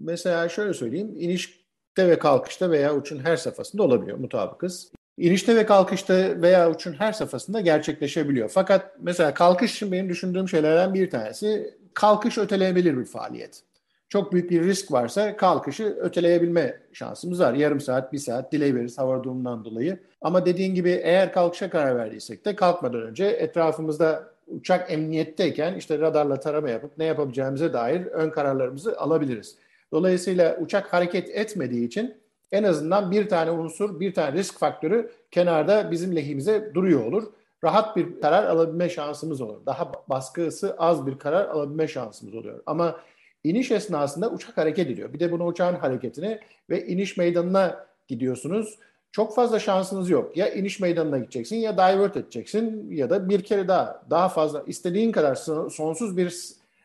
mesela 0.00 0.48
şöyle 0.48 0.74
söyleyeyim, 0.74 1.14
inişte 1.18 2.08
ve 2.08 2.18
kalkışta 2.18 2.70
veya 2.70 2.96
uçun 2.96 3.18
her 3.18 3.36
safhasında 3.36 3.82
olabiliyor 3.82 4.18
mutabıkız. 4.18 4.92
İnişte 5.18 5.56
ve 5.56 5.66
kalkışta 5.66 6.42
veya 6.42 6.70
uçun 6.70 6.92
her 6.92 7.12
safhasında 7.12 7.60
gerçekleşebiliyor. 7.60 8.48
Fakat 8.48 8.96
mesela 9.02 9.34
kalkış 9.34 9.74
için 9.74 9.92
benim 9.92 10.08
düşündüğüm 10.08 10.48
şeylerden 10.48 10.94
bir 10.94 11.10
tanesi 11.10 11.74
kalkış 11.94 12.38
ötelenebilir 12.38 12.98
bir 12.98 13.04
faaliyet. 13.04 13.62
Çok 14.08 14.32
büyük 14.32 14.50
bir 14.50 14.64
risk 14.64 14.92
varsa 14.92 15.36
kalkışı 15.36 15.84
öteleyebilme 15.84 16.80
şansımız 16.92 17.40
var. 17.40 17.54
Yarım 17.54 17.80
saat, 17.80 18.12
bir 18.12 18.18
saat 18.18 18.52
delay 18.52 18.74
veririz 18.74 18.98
hava 18.98 19.24
durumundan 19.24 19.64
dolayı. 19.64 19.98
Ama 20.20 20.46
dediğin 20.46 20.74
gibi 20.74 20.90
eğer 20.90 21.32
kalkışa 21.32 21.70
karar 21.70 21.96
verdiysek 21.96 22.44
de 22.44 22.56
kalkmadan 22.56 23.02
önce 23.02 23.24
etrafımızda 23.24 24.35
uçak 24.46 24.92
emniyetteyken 24.92 25.74
işte 25.74 25.98
radarla 25.98 26.40
tarama 26.40 26.70
yapıp 26.70 26.98
ne 26.98 27.04
yapabileceğimize 27.04 27.72
dair 27.72 28.06
ön 28.06 28.30
kararlarımızı 28.30 29.00
alabiliriz. 29.00 29.56
Dolayısıyla 29.92 30.58
uçak 30.60 30.92
hareket 30.92 31.28
etmediği 31.28 31.86
için 31.86 32.14
en 32.52 32.62
azından 32.62 33.10
bir 33.10 33.28
tane 33.28 33.50
unsur, 33.50 34.00
bir 34.00 34.14
tane 34.14 34.32
risk 34.32 34.58
faktörü 34.58 35.10
kenarda 35.30 35.90
bizim 35.90 36.16
lehimize 36.16 36.70
duruyor 36.74 37.04
olur. 37.04 37.32
Rahat 37.64 37.96
bir 37.96 38.20
karar 38.20 38.44
alabilme 38.44 38.88
şansımız 38.88 39.40
olur. 39.40 39.66
Daha 39.66 39.92
baskısı 40.08 40.76
az 40.78 41.06
bir 41.06 41.18
karar 41.18 41.48
alabilme 41.48 41.88
şansımız 41.88 42.34
oluyor. 42.34 42.62
Ama 42.66 43.00
iniş 43.44 43.70
esnasında 43.70 44.30
uçak 44.30 44.56
hareket 44.56 44.90
ediyor. 44.90 45.12
Bir 45.12 45.20
de 45.20 45.32
bunu 45.32 45.46
uçağın 45.46 45.74
hareketini 45.74 46.40
ve 46.70 46.86
iniş 46.86 47.16
meydanına 47.16 47.86
gidiyorsunuz. 48.08 48.78
Çok 49.16 49.34
fazla 49.34 49.58
şansınız 49.58 50.10
yok. 50.10 50.36
Ya 50.36 50.54
iniş 50.54 50.80
meydanına 50.80 51.18
gideceksin 51.18 51.56
ya 51.56 51.74
divert 51.74 52.16
edeceksin 52.16 52.90
ya 52.90 53.10
da 53.10 53.28
bir 53.28 53.42
kere 53.42 53.68
daha 53.68 54.02
daha 54.10 54.28
fazla 54.28 54.62
istediğin 54.66 55.12
kadar 55.12 55.34
sonsuz 55.70 56.16
bir 56.16 56.34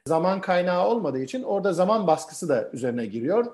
zaman 0.08 0.42
kaynağı 0.42 0.88
olmadığı 0.88 1.22
için 1.22 1.44
orada 1.44 1.74
zaman 1.74 2.08
baskısı 2.08 2.50
da 2.50 2.70
üzerine 2.74 3.06
giriyor. 3.06 3.46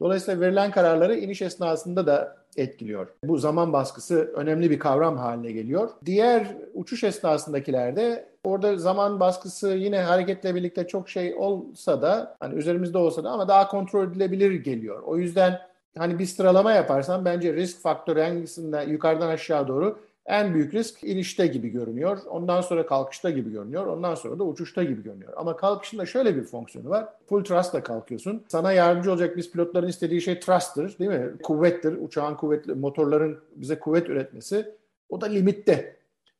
Dolayısıyla 0.00 0.40
verilen 0.40 0.70
kararları 0.70 1.16
iniş 1.16 1.42
esnasında 1.42 2.06
da 2.06 2.36
etkiliyor. 2.56 3.06
Bu 3.24 3.38
zaman 3.38 3.72
baskısı 3.72 4.32
önemli 4.34 4.70
bir 4.70 4.78
kavram 4.78 5.16
haline 5.16 5.52
geliyor. 5.52 5.88
Diğer 6.06 6.56
uçuş 6.74 7.04
esnasındakilerde 7.04 8.28
orada 8.44 8.76
zaman 8.76 9.20
baskısı 9.20 9.68
yine 9.68 10.00
hareketle 10.00 10.54
birlikte 10.54 10.86
çok 10.86 11.08
şey 11.08 11.34
olsa 11.34 12.02
da 12.02 12.36
hani 12.40 12.54
üzerimizde 12.54 12.98
olsa 12.98 13.24
da 13.24 13.30
ama 13.30 13.48
daha 13.48 13.68
kontrol 13.68 14.08
edilebilir 14.08 14.52
geliyor. 14.52 15.02
O 15.02 15.18
yüzden 15.18 15.69
hani 15.98 16.18
bir 16.18 16.26
sıralama 16.26 16.72
yaparsan 16.72 17.24
bence 17.24 17.54
risk 17.54 17.80
faktörü 17.80 18.20
hangisinde 18.20 18.84
yukarıdan 18.88 19.28
aşağı 19.28 19.68
doğru 19.68 19.98
en 20.26 20.54
büyük 20.54 20.74
risk 20.74 21.04
inişte 21.04 21.46
gibi 21.46 21.68
görünüyor. 21.68 22.18
Ondan 22.28 22.60
sonra 22.60 22.86
kalkışta 22.86 23.30
gibi 23.30 23.52
görünüyor. 23.52 23.86
Ondan 23.86 24.14
sonra 24.14 24.38
da 24.38 24.44
uçuşta 24.44 24.84
gibi 24.84 25.02
görünüyor. 25.02 25.32
Ama 25.36 25.56
kalkışında 25.56 26.06
şöyle 26.06 26.36
bir 26.36 26.44
fonksiyonu 26.44 26.88
var. 26.88 27.08
Full 27.28 27.44
thrust'la 27.44 27.82
kalkıyorsun. 27.82 28.44
Sana 28.48 28.72
yardımcı 28.72 29.12
olacak 29.12 29.36
biz 29.36 29.50
pilotların 29.50 29.88
istediği 29.88 30.20
şey 30.20 30.40
thrust'tır 30.40 30.98
değil 30.98 31.10
mi? 31.10 31.32
Kuvvettir. 31.42 31.92
Uçağın 31.92 32.34
kuvvetli, 32.34 32.74
motorların 32.74 33.38
bize 33.56 33.78
kuvvet 33.78 34.08
üretmesi. 34.08 34.74
O 35.08 35.20
da 35.20 35.26
limitte. 35.26 35.96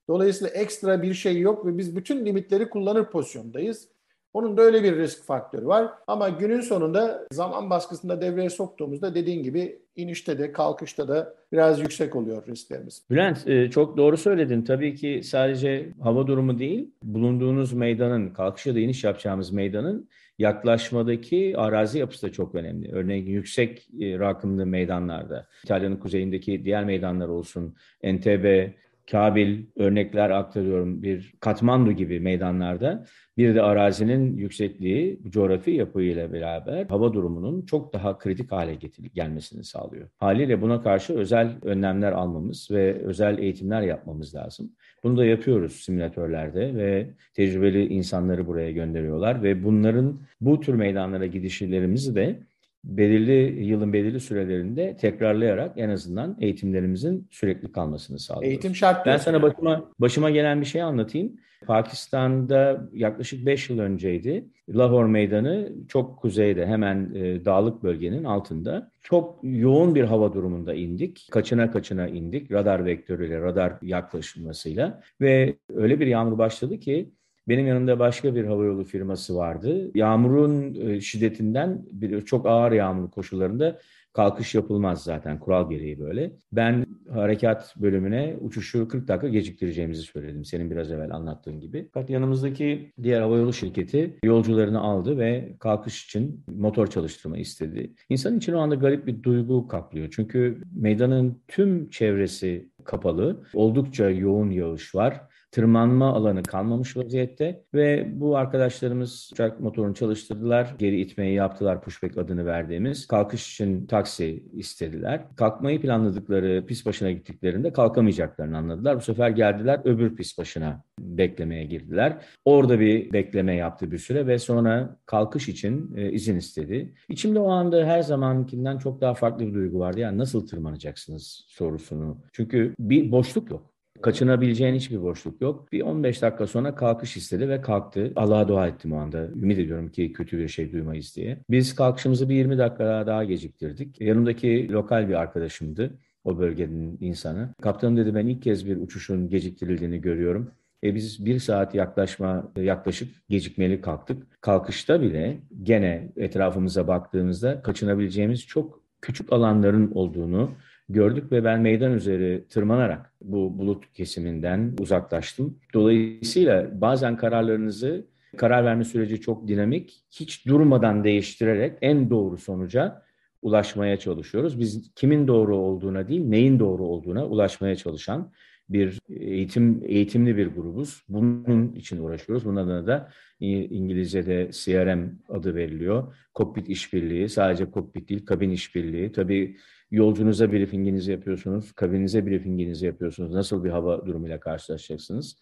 Dolayısıyla 0.09 0.55
ekstra 0.55 1.03
bir 1.03 1.15
şey 1.15 1.41
yok 1.41 1.67
ve 1.67 1.79
biz 1.79 1.97
bütün 1.97 2.27
limitleri 2.27 2.71
kullanır 2.71 3.05
pozisyondayız. 3.05 3.89
Onun 4.33 4.57
da 4.57 4.63
öyle 4.63 4.83
bir 4.83 4.97
risk 4.97 5.25
faktörü 5.25 5.67
var. 5.67 5.89
Ama 6.07 6.29
günün 6.29 6.61
sonunda 6.61 7.27
zaman 7.33 7.71
baskısında 7.71 8.21
devreye 8.21 8.51
soktuğumuzda 8.51 9.15
dediğin 9.15 9.43
gibi 9.43 9.79
inişte 9.97 10.39
de 10.39 10.53
kalkışta 10.53 11.09
da 11.09 11.35
biraz 11.53 11.81
yüksek 11.81 12.17
oluyor 12.17 12.47
risklerimiz. 12.47 13.03
Bülent 13.11 13.49
e, 13.49 13.71
çok 13.71 13.97
doğru 13.97 14.17
söyledin. 14.17 14.63
Tabii 14.63 14.95
ki 14.95 15.21
sadece 15.25 15.93
hava 16.03 16.27
durumu 16.27 16.59
değil, 16.59 16.91
bulunduğunuz 17.03 17.73
meydanın, 17.73 18.31
kalkış 18.31 18.67
ya 18.67 18.75
da 18.75 18.81
iniş 18.81 19.05
yapacağımız 19.05 19.51
meydanın 19.53 20.09
yaklaşmadaki 20.39 21.55
arazi 21.57 21.99
yapısı 21.99 22.27
da 22.27 22.33
çok 22.33 22.55
önemli. 22.55 22.93
Örneğin 22.93 23.27
yüksek 23.27 23.89
e, 24.01 24.19
rakımlı 24.19 24.67
meydanlarda, 24.67 25.47
İtalya'nın 25.65 25.97
kuzeyindeki 25.97 26.65
diğer 26.65 26.85
meydanlar 26.85 27.29
olsun, 27.29 27.75
Entebbe, 28.03 28.75
Kabil 29.11 29.67
örnekler 29.77 30.31
aktarıyorum 30.31 31.03
bir 31.03 31.35
Katmandu 31.41 31.93
gibi 31.93 32.21
meydanlarda 32.21 33.05
bir 33.37 33.55
de 33.55 33.63
arazinin 33.63 34.37
yüksekliği 34.37 35.21
coğrafi 35.29 35.71
yapıyla 35.71 36.33
beraber 36.33 36.87
hava 36.87 37.13
durumunun 37.13 37.67
çok 37.67 37.93
daha 37.93 38.19
kritik 38.19 38.53
hale 38.53 38.79
gelmesini 39.15 39.65
sağlıyor. 39.65 40.09
Haliyle 40.19 40.63
buna 40.63 40.83
karşı 40.83 41.15
özel 41.15 41.59
önlemler 41.63 42.13
almamız 42.13 42.69
ve 42.71 42.95
özel 42.95 43.39
eğitimler 43.39 43.83
yapmamız 43.83 44.35
lazım. 44.35 44.73
Bunu 45.05 45.17
da 45.17 45.25
yapıyoruz 45.25 45.73
simülatörlerde 45.73 46.75
ve 46.75 47.11
tecrübeli 47.35 47.87
insanları 47.87 48.47
buraya 48.47 48.71
gönderiyorlar 48.73 49.43
ve 49.43 49.65
bunların 49.65 50.21
bu 50.41 50.61
tür 50.61 50.75
meydanlara 50.75 51.27
gidişlerimizi 51.27 52.15
de 52.15 52.41
belirli 52.85 53.65
yılın 53.65 53.93
belirli 53.93 54.21
sürelerinde 54.21 54.97
tekrarlayarak 54.97 55.73
en 55.77 55.89
azından 55.89 56.37
eğitimlerimizin 56.41 57.29
sürekli 57.31 57.73
kalmasını 57.73 58.19
sağlıyoruz. 58.19 58.49
Eğitim 58.49 58.75
şart. 58.75 59.07
Ben 59.07 59.17
sana 59.17 59.43
başıma, 59.43 59.91
başıma 59.99 60.31
gelen 60.31 60.61
bir 60.61 60.67
şey 60.67 60.83
anlatayım. 60.83 61.33
Pakistan'da 61.67 62.89
yaklaşık 62.93 63.47
5 63.47 63.71
yıl 63.71 63.79
önceydi. 63.79 64.49
Lahore 64.69 65.09
Meydanı 65.09 65.73
çok 65.89 66.19
kuzeyde 66.19 66.67
hemen 66.67 67.15
e, 67.15 67.45
dağlık 67.45 67.83
bölgenin 67.83 68.25
altında. 68.25 68.91
Çok 69.03 69.39
yoğun 69.43 69.95
bir 69.95 70.05
hava 70.05 70.33
durumunda 70.33 70.75
indik. 70.75 71.29
Kaçına 71.31 71.71
kaçına 71.71 72.09
indik 72.09 72.53
radar 72.53 72.85
vektörüyle, 72.85 73.41
radar 73.41 73.73
yaklaşılmasıyla 73.83 75.01
ve 75.21 75.57
öyle 75.75 76.01
bir 76.01 76.07
yağmur 76.07 76.39
başladı 76.39 76.81
ki 76.81 77.11
benim 77.51 77.67
yanımda 77.67 77.99
başka 77.99 78.35
bir 78.35 78.45
havayolu 78.45 78.85
firması 78.85 79.37
vardı. 79.37 79.91
Yağmurun 79.95 80.75
e, 80.75 81.01
şiddetinden 81.01 81.83
bir 81.93 82.21
çok 82.23 82.47
ağır 82.47 82.73
yağmur 82.73 83.11
koşullarında 83.11 83.79
kalkış 84.13 84.55
yapılmaz 84.55 85.05
zaten 85.05 85.41
kural 85.41 85.71
gereği 85.71 86.01
böyle. 86.01 86.33
Ben 86.53 86.87
harekat 87.13 87.77
bölümüne 87.77 88.37
uçuşu 88.41 88.89
40 88.89 89.09
dakika 89.09 89.29
geciktireceğimizi 89.29 90.03
söyledim 90.03 90.45
senin 90.45 90.71
biraz 90.71 90.93
evvel 90.93 91.15
anlattığın 91.15 91.61
gibi. 91.61 91.89
Fakat 91.95 92.11
yanımızdaki 92.11 92.93
diğer 93.03 93.21
havayolu 93.21 93.53
şirketi 93.53 94.19
yolcularını 94.25 94.81
aldı 94.81 95.19
ve 95.19 95.57
kalkış 95.61 96.05
için 96.05 96.45
motor 96.49 96.87
çalıştırma 96.87 97.39
istedi. 97.39 97.93
İnsanın 98.09 98.39
için 98.39 98.53
o 98.53 98.61
anda 98.61 98.75
garip 98.75 99.07
bir 99.07 99.23
duygu 99.23 99.69
kaplıyor. 99.69 100.09
Çünkü 100.11 100.63
meydanın 100.77 101.43
tüm 101.49 101.91
çevresi 101.91 102.71
kapalı. 102.85 103.43
Oldukça 103.55 104.11
yoğun 104.11 104.51
yağış 104.51 104.95
var 104.95 105.21
tırmanma 105.51 106.15
alanı 106.15 106.43
kalmamış 106.43 106.97
vaziyette 106.97 107.65
ve 107.75 108.21
bu 108.21 108.37
arkadaşlarımız 108.37 109.31
uçak 109.33 109.61
motorunu 109.61 109.95
çalıştırdılar. 109.95 110.75
Geri 110.79 111.01
itmeyi 111.01 111.35
yaptılar 111.35 111.83
pushback 111.83 112.19
adını 112.19 112.47
verdiğimiz. 112.47 113.07
Kalkış 113.07 113.53
için 113.53 113.87
taksi 113.87 114.45
istediler. 114.53 115.23
Kalkmayı 115.37 115.81
planladıkları 115.81 116.67
pis 116.67 116.87
başına 116.87 117.11
gittiklerinde 117.11 117.73
kalkamayacaklarını 117.73 118.57
anladılar. 118.57 118.97
Bu 118.97 119.01
sefer 119.01 119.31
geldiler 119.31 119.81
öbür 119.85 120.17
pis 120.17 120.39
başına 120.39 120.85
beklemeye 121.01 121.65
girdiler. 121.65 122.17
Orada 122.45 122.81
bir 122.81 123.13
bekleme 123.13 123.55
yaptı 123.55 123.91
bir 123.91 123.99
süre 123.99 124.27
ve 124.27 124.39
sonra 124.39 124.97
kalkış 125.07 125.49
için 125.49 125.97
e, 125.97 126.13
izin 126.13 126.37
istedi. 126.37 126.95
İçimde 127.09 127.39
o 127.39 127.51
anda 127.51 127.87
her 127.87 128.03
zamankinden 128.03 128.79
çok 128.79 129.01
daha 129.01 129.15
farklı 129.15 129.47
bir 129.47 129.55
duygu 129.55 129.79
vardı. 129.79 130.01
Yani 130.01 130.19
nasıl 130.19 130.47
tırmanacaksınız 130.47 131.45
sorusunu. 131.49 132.19
Çünkü 132.33 132.75
bir 132.79 133.13
boşluk 133.13 133.51
yok. 133.51 133.70
Kaçınabileceğin 134.03 134.75
hiçbir 134.75 135.03
boşluk 135.03 135.41
yok. 135.41 135.73
Bir 135.73 135.81
15 135.81 136.23
dakika 136.23 136.47
sonra 136.47 136.75
kalkış 136.75 137.17
istedi 137.17 137.49
ve 137.49 137.61
kalktı. 137.61 138.13
Allah'a 138.17 138.49
dua 138.49 138.69
ettim 138.69 138.93
o 138.93 138.97
anda. 138.97 139.27
Ümit 139.27 139.59
ediyorum 139.59 139.89
ki 139.89 140.13
kötü 140.13 140.39
bir 140.39 140.49
şey 140.49 140.73
duymayız 140.73 141.17
diye. 141.17 141.39
Biz 141.51 141.75
kalkışımızı 141.75 142.29
bir 142.29 142.35
20 142.35 142.59
dakika 142.59 143.07
daha 143.07 143.25
geciktirdik. 143.25 144.01
Yanımdaki 144.01 144.73
lokal 144.73 145.09
bir 145.09 145.15
arkadaşımdı 145.15 145.99
o 146.25 146.39
bölgenin 146.39 146.99
insanı. 147.01 147.55
Kaptanım 147.63 147.97
dedi 147.97 148.15
ben 148.15 148.27
ilk 148.27 148.43
kez 148.43 148.67
bir 148.67 148.77
uçuşun 148.77 149.29
geciktirildiğini 149.29 150.01
görüyorum. 150.01 150.51
E 150.85 150.95
biz 150.95 151.27
bir 151.27 151.39
saat 151.39 151.75
yaklaşma 151.75 152.53
yaklaşık 152.57 153.29
gecikmeli 153.29 153.81
kalktık. 153.81 154.41
Kalkışta 154.41 155.03
bile 155.03 155.41
gene 155.63 156.13
etrafımıza 156.17 156.89
baktığımızda 156.89 157.63
kaçınabileceğimiz 157.63 158.47
çok 158.47 158.81
küçük 159.01 159.33
alanların 159.33 159.91
olduğunu 159.95 160.51
gördük 160.93 161.33
ve 161.33 161.45
ben 161.45 161.61
meydan 161.61 161.93
üzeri 161.93 162.45
tırmanarak 162.49 163.13
bu 163.23 163.59
bulut 163.59 163.93
kesiminden 163.93 164.75
uzaklaştım. 164.81 165.59
Dolayısıyla 165.75 166.81
bazen 166.81 167.17
kararlarınızı 167.17 168.07
karar 168.37 168.65
verme 168.65 168.85
süreci 168.85 169.21
çok 169.21 169.49
dinamik, 169.49 170.05
hiç 170.11 170.47
durmadan 170.47 171.05
değiştirerek 171.05 171.79
en 171.83 172.11
doğru 172.11 172.39
sonuca 172.39 173.03
ulaşmaya 173.43 173.97
çalışıyoruz. 173.97 174.61
Biz 174.61 174.95
kimin 174.95 175.29
doğru 175.29 175.57
olduğuna 175.57 176.09
değil, 176.09 176.25
neyin 176.25 176.59
doğru 176.59 176.85
olduğuna 176.85 177.27
ulaşmaya 177.27 177.77
çalışan 177.77 178.33
bir 178.69 178.99
eğitim 179.09 179.83
eğitimli 179.85 180.37
bir 180.37 180.47
grubuz. 180.47 181.03
Bunun 181.09 181.73
için 181.73 182.03
uğraşıyoruz. 182.03 182.45
Bunun 182.45 182.57
adına 182.57 182.87
da 182.87 183.11
İngilizce'de 183.41 184.51
CRM 184.53 185.11
adı 185.29 185.55
veriliyor. 185.55 186.15
Kokpit 186.35 186.69
işbirliği, 186.69 187.29
sadece 187.29 187.71
kokpit 187.71 188.09
değil, 188.09 188.27
kabin 188.27 188.51
işbirliği. 188.51 189.13
Tabii 189.13 189.57
Yolcunuza 189.91 190.53
briefinginizi 190.53 191.13
yapıyorsunuz, 191.13 191.73
kabinize 191.73 192.27
briefinginizi 192.27 192.87
yapıyorsunuz. 192.87 193.35
Nasıl 193.35 193.65
bir 193.65 193.71
hava 193.71 194.07
durumuyla 194.07 194.41
karşılaşacaksınız? 194.41 195.37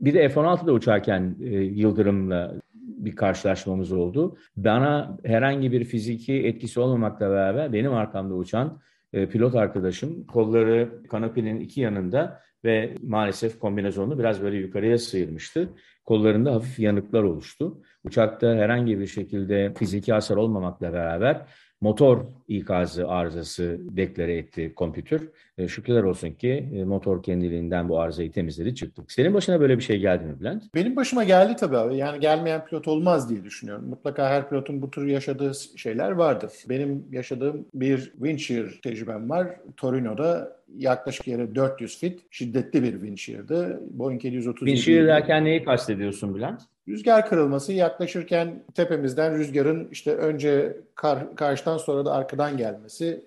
Bir 0.00 0.14
de 0.14 0.28
F-16'da 0.28 0.72
uçarken 0.72 1.36
e, 1.40 1.56
Yıldırım'la 1.56 2.54
bir 2.72 3.16
karşılaşmamız 3.16 3.92
oldu. 3.92 4.36
Bana 4.56 5.18
herhangi 5.24 5.72
bir 5.72 5.84
fiziki 5.84 6.32
etkisi 6.32 6.80
olmamakla 6.80 7.30
beraber 7.30 7.72
benim 7.72 7.92
arkamda 7.92 8.34
uçan 8.34 8.80
e, 9.12 9.28
pilot 9.28 9.54
arkadaşım 9.54 10.26
kolları 10.26 11.02
kanapenin 11.08 11.60
iki 11.60 11.80
yanında 11.80 12.40
ve 12.64 12.94
maalesef 13.02 13.58
kombinezonu 13.58 14.18
biraz 14.18 14.42
böyle 14.42 14.56
yukarıya 14.56 14.98
sıyırmıştı. 14.98 15.68
Kollarında 16.04 16.54
hafif 16.54 16.78
yanıklar 16.78 17.22
oluştu. 17.22 17.82
Uçakta 18.04 18.54
herhangi 18.54 19.00
bir 19.00 19.06
şekilde 19.06 19.74
fiziki 19.74 20.12
hasar 20.12 20.36
olmamakla 20.36 20.92
beraber 20.92 21.46
motor 21.80 22.24
ikazı 22.48 23.08
arızası 23.08 23.78
deklare 23.80 24.36
etti 24.36 24.72
kompütür. 24.74 25.30
E, 25.58 25.68
şükürler 25.68 26.02
olsun 26.02 26.30
ki 26.30 26.68
e, 26.74 26.84
motor 26.84 27.22
kendiliğinden 27.22 27.88
bu 27.88 28.00
arızayı 28.00 28.32
temizledi 28.32 28.74
çıktık. 28.74 29.12
Senin 29.12 29.34
başına 29.34 29.60
böyle 29.60 29.78
bir 29.78 29.82
şey 29.82 29.98
geldi 29.98 30.24
mi 30.24 30.40
Bülent? 30.40 30.62
Benim 30.74 30.96
başıma 30.96 31.24
geldi 31.24 31.56
tabii 31.56 31.76
abi. 31.76 31.96
Yani 31.96 32.20
gelmeyen 32.20 32.64
pilot 32.64 32.88
olmaz 32.88 33.30
diye 33.30 33.44
düşünüyorum. 33.44 33.88
Mutlaka 33.88 34.28
her 34.28 34.48
pilotun 34.48 34.82
bu 34.82 34.90
tür 34.90 35.06
yaşadığı 35.06 35.52
şeyler 35.76 36.10
vardır. 36.10 36.52
Benim 36.68 37.06
yaşadığım 37.10 37.66
bir 37.74 37.98
windshear 37.98 38.78
tecrübem 38.82 39.30
var. 39.30 39.48
Torino'da 39.76 40.58
yaklaşık 40.76 41.26
yere 41.26 41.54
400 41.54 41.98
fit 41.98 42.20
şiddetli 42.30 42.82
bir 42.82 42.92
windshear'dı. 42.92 43.80
Boeing 43.90 44.24
737. 44.24 44.70
Windshear 44.70 45.06
derken 45.06 45.44
neyi 45.44 45.64
kastediyorsun 45.64 46.34
Bülent? 46.34 46.62
Rüzgar 46.88 47.28
kırılması 47.28 47.72
yaklaşırken 47.72 48.62
tepemizden 48.74 49.38
rüzgarın 49.38 49.88
işte 49.92 50.16
önce 50.16 50.76
kar, 50.94 51.36
karşıdan 51.36 51.78
sonra 51.78 52.04
da 52.04 52.12
arkadan 52.12 52.56
gelmesi 52.56 53.24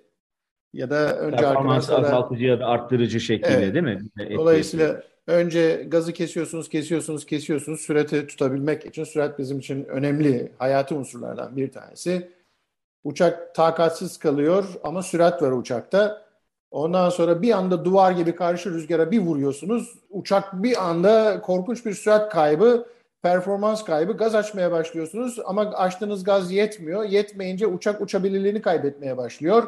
ya 0.72 0.90
da 0.90 1.18
önce 1.18 1.36
Performans 1.36 1.90
arkadan 1.90 2.08
sonra... 2.08 2.16
azaltıcı 2.16 2.44
ya 2.44 2.60
da 2.60 2.66
arttırıcı 2.66 3.20
şekilde 3.20 3.52
evet. 3.52 3.74
değil 3.74 3.84
mi? 3.84 3.98
Etki 4.18 4.34
Dolayısıyla 4.34 4.86
ediyor. 4.86 5.02
önce 5.26 5.86
gazı 5.88 6.12
kesiyorsunuz, 6.12 6.68
kesiyorsunuz, 6.68 7.26
kesiyorsunuz. 7.26 7.80
Sürati 7.80 8.26
tutabilmek 8.26 8.86
için 8.86 9.04
sürat 9.04 9.38
bizim 9.38 9.58
için 9.58 9.84
önemli 9.84 10.52
hayati 10.58 10.94
unsurlardan 10.94 11.56
bir 11.56 11.72
tanesi. 11.72 12.30
Uçak 13.04 13.54
takatsiz 13.54 14.18
kalıyor 14.18 14.64
ama 14.82 15.02
sürat 15.02 15.42
var 15.42 15.52
uçakta. 15.52 16.22
Ondan 16.70 17.10
sonra 17.10 17.42
bir 17.42 17.52
anda 17.52 17.84
duvar 17.84 18.12
gibi 18.12 18.34
karşı 18.34 18.70
rüzgara 18.70 19.10
bir 19.10 19.18
vuruyorsunuz. 19.18 19.94
Uçak 20.10 20.62
bir 20.62 20.88
anda 20.88 21.40
korkunç 21.40 21.86
bir 21.86 21.94
sürat 21.94 22.32
kaybı 22.32 22.86
performans 23.22 23.84
kaybı. 23.84 24.12
Gaz 24.12 24.34
açmaya 24.34 24.72
başlıyorsunuz 24.72 25.38
ama 25.44 25.62
açtığınız 25.62 26.24
gaz 26.24 26.52
yetmiyor. 26.52 27.04
Yetmeyince 27.04 27.66
uçak 27.66 28.00
uçabilirliğini 28.00 28.62
kaybetmeye 28.62 29.16
başlıyor. 29.16 29.62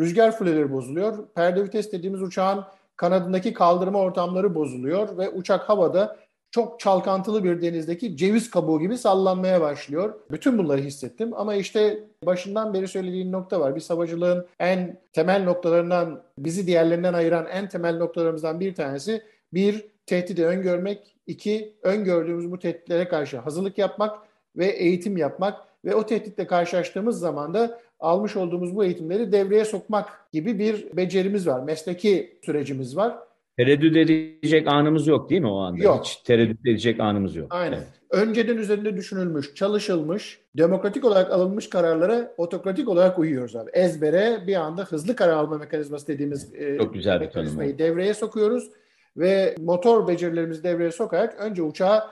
Rüzgar 0.00 0.38
füleleri 0.38 0.72
bozuluyor. 0.72 1.26
Perde 1.34 1.64
vites 1.64 1.92
dediğimiz 1.92 2.22
uçağın 2.22 2.64
kanadındaki 2.96 3.54
kaldırma 3.54 3.98
ortamları 3.98 4.54
bozuluyor 4.54 5.18
ve 5.18 5.30
uçak 5.30 5.68
havada 5.68 6.16
çok 6.50 6.80
çalkantılı 6.80 7.44
bir 7.44 7.62
denizdeki 7.62 8.16
ceviz 8.16 8.50
kabuğu 8.50 8.80
gibi 8.80 8.98
sallanmaya 8.98 9.60
başlıyor. 9.60 10.14
Bütün 10.30 10.58
bunları 10.58 10.80
hissettim 10.80 11.30
ama 11.34 11.54
işte 11.54 12.04
başından 12.26 12.74
beri 12.74 12.88
söylediğin 12.88 13.32
nokta 13.32 13.60
var. 13.60 13.76
Bir 13.76 13.84
havacılığın 13.88 14.46
en 14.58 15.00
temel 15.12 15.44
noktalarından, 15.44 16.22
bizi 16.38 16.66
diğerlerinden 16.66 17.14
ayıran 17.14 17.46
en 17.46 17.68
temel 17.68 17.96
noktalarımızdan 17.96 18.60
bir 18.60 18.74
tanesi 18.74 19.22
bir 19.52 19.86
tehdidi 20.06 20.46
öngörmek, 20.46 21.16
iki 21.30 21.74
öngördüğümüz 21.82 22.50
bu 22.50 22.58
tehditlere 22.58 23.08
karşı 23.08 23.38
hazırlık 23.38 23.78
yapmak 23.78 24.18
ve 24.56 24.66
eğitim 24.66 25.16
yapmak 25.16 25.54
ve 25.84 25.94
o 25.94 26.06
tehditle 26.06 26.46
karşılaştığımız 26.46 27.18
zaman 27.18 27.54
da 27.54 27.80
almış 28.00 28.36
olduğumuz 28.36 28.76
bu 28.76 28.84
eğitimleri 28.84 29.32
devreye 29.32 29.64
sokmak 29.64 30.32
gibi 30.32 30.58
bir 30.58 30.96
becerimiz 30.96 31.46
var. 31.46 31.62
Mesleki 31.62 32.38
sürecimiz 32.44 32.96
var. 32.96 33.14
Tereddüt 33.56 33.96
edecek 33.96 34.68
anımız 34.68 35.06
yok 35.06 35.30
değil 35.30 35.40
mi 35.40 35.50
o 35.50 35.58
anda? 35.58 35.84
Yok. 35.84 36.04
Hiç 36.04 36.16
tereddüt 36.16 36.66
edecek 36.66 37.00
anımız 37.00 37.36
yok. 37.36 37.46
Aynen. 37.50 37.76
Evet. 37.76 37.86
Önceden 38.10 38.56
üzerinde 38.56 38.96
düşünülmüş, 38.96 39.54
çalışılmış, 39.54 40.40
demokratik 40.56 41.04
olarak 41.04 41.32
alınmış 41.32 41.70
kararlara 41.70 42.34
otokratik 42.36 42.88
olarak 42.88 43.18
uyuyoruz 43.18 43.56
abi. 43.56 43.70
Ezbere 43.72 44.46
bir 44.46 44.54
anda 44.54 44.84
hızlı 44.84 45.16
karar 45.16 45.32
alma 45.32 45.58
mekanizması 45.58 46.06
dediğimiz 46.06 46.52
Çok 46.78 46.94
güzel 46.94 47.20
bir 47.20 47.30
tanım. 47.30 47.78
devreye 47.78 48.14
sokuyoruz 48.14 48.70
ve 49.16 49.54
motor 49.58 50.08
becerilerimizi 50.08 50.62
devreye 50.64 50.92
sokarak 50.92 51.40
önce 51.40 51.62
uçağı 51.62 52.02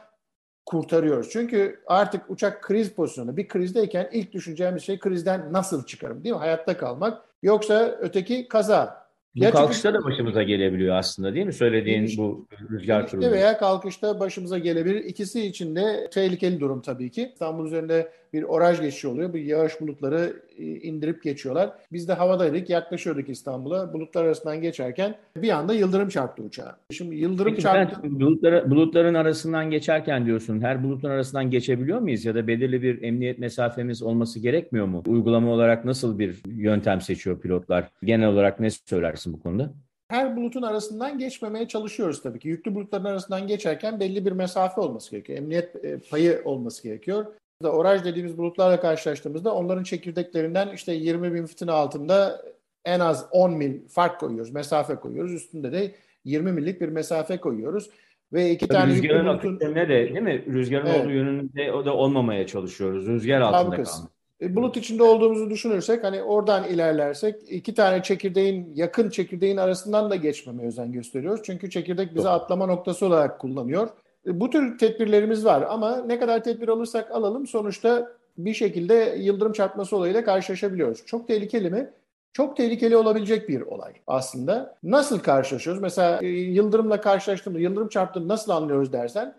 kurtarıyoruz. 0.66 1.30
Çünkü 1.30 1.80
artık 1.86 2.30
uçak 2.30 2.62
kriz 2.62 2.90
pozisyonu. 2.90 3.36
Bir 3.36 3.48
krizdeyken 3.48 4.08
ilk 4.12 4.32
düşüneceğimiz 4.32 4.82
şey 4.82 4.98
krizden 4.98 5.52
nasıl 5.52 5.86
çıkarım 5.86 6.24
değil 6.24 6.34
mi? 6.34 6.38
Hayatta 6.38 6.76
kalmak. 6.76 7.22
Yoksa 7.42 7.96
öteki 8.00 8.48
kaza. 8.48 9.08
Bu 9.36 9.44
ya 9.44 9.50
kalkışta 9.50 9.92
çünkü, 9.92 10.04
da 10.04 10.10
başımıza 10.10 10.42
gelebiliyor 10.42 10.96
aslında 10.96 11.34
değil 11.34 11.46
mi? 11.46 11.52
Söylediğin 11.52 12.10
bu 12.18 12.46
rüzgar 12.70 13.08
türü. 13.08 13.30
Veya 13.30 13.58
kalkışta 13.58 14.20
başımıza 14.20 14.58
gelebilir. 14.58 15.04
İkisi 15.04 15.46
için 15.46 15.76
de 15.76 16.08
tehlikeli 16.10 16.60
durum 16.60 16.82
tabii 16.82 17.10
ki. 17.10 17.30
İstanbul 17.32 17.66
üzerinde 17.66 18.12
bir 18.32 18.42
oraj 18.42 18.80
geçişi 18.80 19.08
oluyor. 19.08 19.32
Bu 19.32 19.36
yağış 19.36 19.80
bulutları 19.80 20.42
e, 20.58 20.64
indirip 20.64 21.22
geçiyorlar. 21.22 21.70
Biz 21.92 22.08
de 22.08 22.12
havadaydık, 22.12 22.70
yaklaşıyorduk 22.70 23.28
İstanbul'a. 23.28 23.92
Bulutlar 23.92 24.24
arasından 24.24 24.60
geçerken 24.60 25.14
bir 25.36 25.50
anda 25.50 25.74
yıldırım 25.74 26.08
çarptı 26.08 26.42
uçağa. 26.42 26.76
Şimdi 26.90 27.16
yıldırım 27.16 27.50
Peki, 27.50 27.62
çarptı. 27.62 28.00
Ben, 28.02 28.20
bulutları, 28.20 28.70
bulutların 28.70 29.14
arasından 29.14 29.70
geçerken 29.70 30.26
diyorsun. 30.26 30.60
Her 30.60 30.84
bulutun 30.84 31.10
arasından 31.10 31.50
geçebiliyor 31.50 31.98
muyuz? 31.98 32.24
Ya 32.24 32.34
da 32.34 32.46
belirli 32.46 32.82
bir 32.82 33.02
emniyet 33.02 33.38
mesafemiz 33.38 34.02
olması 34.02 34.40
gerekmiyor 34.40 34.86
mu? 34.86 35.02
Uygulama 35.06 35.50
olarak 35.50 35.84
nasıl 35.84 36.18
bir 36.18 36.42
yöntem 36.46 37.00
seçiyor 37.00 37.40
pilotlar? 37.40 37.88
Genel 38.02 38.28
olarak 38.28 38.60
ne 38.60 38.70
söylersin 38.70 39.32
bu 39.32 39.40
konuda? 39.40 39.72
her 40.08 40.36
bulutun 40.36 40.62
arasından 40.62 41.18
geçmemeye 41.18 41.68
çalışıyoruz 41.68 42.22
tabii 42.22 42.38
ki. 42.38 42.48
Yüklü 42.48 42.74
bulutların 42.74 43.04
arasından 43.04 43.46
geçerken 43.46 44.00
belli 44.00 44.26
bir 44.26 44.32
mesafe 44.32 44.80
olması 44.80 45.10
gerekiyor. 45.10 45.38
Emniyet 45.38 45.84
e, 45.84 45.98
payı 46.10 46.42
olması 46.44 46.82
gerekiyor 46.82 47.26
da 47.62 47.72
oraj 47.72 48.04
dediğimiz 48.04 48.38
bulutlarla 48.38 48.80
karşılaştığımızda 48.80 49.54
onların 49.54 49.82
çekirdeklerinden 49.82 50.68
işte 50.68 50.92
20 50.92 51.34
bin 51.34 51.46
fitin 51.46 51.66
altında 51.66 52.42
en 52.84 53.00
az 53.00 53.26
10 53.30 53.52
mil 53.52 53.88
fark 53.88 54.20
koyuyoruz, 54.20 54.50
mesafe 54.50 54.94
koyuyoruz. 54.94 55.32
Üstünde 55.32 55.72
de 55.72 55.94
20 56.24 56.52
millik 56.52 56.80
bir 56.80 56.88
mesafe 56.88 57.36
koyuyoruz. 57.36 57.90
Ve 58.32 58.50
iki 58.50 58.68
Tabii 58.68 58.78
tane 58.78 58.92
rüzgarın 58.92 59.26
bulutun... 59.26 59.74
ne 59.74 59.88
de 59.88 59.88
değil 59.88 60.20
mi? 60.20 60.44
Rüzgarın 60.46 60.86
evet. 60.86 61.00
olduğu 61.00 61.10
yönünde 61.10 61.72
o 61.72 61.84
da 61.84 61.94
olmamaya 61.94 62.46
çalışıyoruz. 62.46 63.06
Rüzgar 63.06 63.40
altında 63.40 63.82
kalmak. 63.82 64.10
E, 64.40 64.56
bulut 64.56 64.76
içinde 64.76 65.02
olduğumuzu 65.02 65.50
düşünürsek 65.50 66.04
hani 66.04 66.22
oradan 66.22 66.64
ilerlersek 66.64 67.34
iki 67.48 67.74
tane 67.74 68.02
çekirdeğin 68.02 68.72
yakın 68.74 69.10
çekirdeğin 69.10 69.56
arasından 69.56 70.10
da 70.10 70.16
geçmemeye 70.16 70.68
özen 70.68 70.92
gösteriyoruz. 70.92 71.40
Çünkü 71.44 71.70
çekirdek 71.70 72.14
bizi 72.14 72.28
atlama 72.28 72.66
noktası 72.66 73.06
olarak 73.06 73.40
kullanıyor. 73.40 73.88
E, 74.26 74.40
bu 74.40 74.50
tür 74.50 74.78
tedbirlerimiz 74.78 75.44
var 75.44 75.66
ama 75.68 75.96
ne 75.96 76.18
kadar 76.18 76.44
tedbir 76.44 76.68
alırsak 76.68 77.10
alalım 77.10 77.46
sonuçta 77.46 78.12
bir 78.38 78.54
şekilde 78.54 79.16
yıldırım 79.18 79.52
çarpması 79.52 79.96
olayıyla 79.96 80.24
karşılaşabiliyoruz. 80.24 81.06
Çok 81.06 81.28
tehlikeli 81.28 81.70
mi? 81.70 81.90
Çok 82.32 82.56
tehlikeli 82.56 82.96
olabilecek 82.96 83.48
bir 83.48 83.60
olay 83.60 83.92
aslında. 84.06 84.78
Nasıl 84.82 85.18
karşılaşıyoruz? 85.18 85.82
Mesela 85.82 86.18
e, 86.22 86.26
yıldırımla 86.26 87.00
karşılaştığımızda, 87.00 87.62
yıldırım 87.62 87.88
çarptığını 87.88 88.28
nasıl 88.28 88.52
anlıyoruz 88.52 88.92
dersen, 88.92 89.34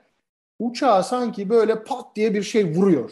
uçağa 0.60 1.04
sanki 1.04 1.50
böyle 1.50 1.84
pat 1.84 2.16
diye 2.16 2.34
bir 2.34 2.44
şey 2.44 2.66
vuruyor. 2.66 3.12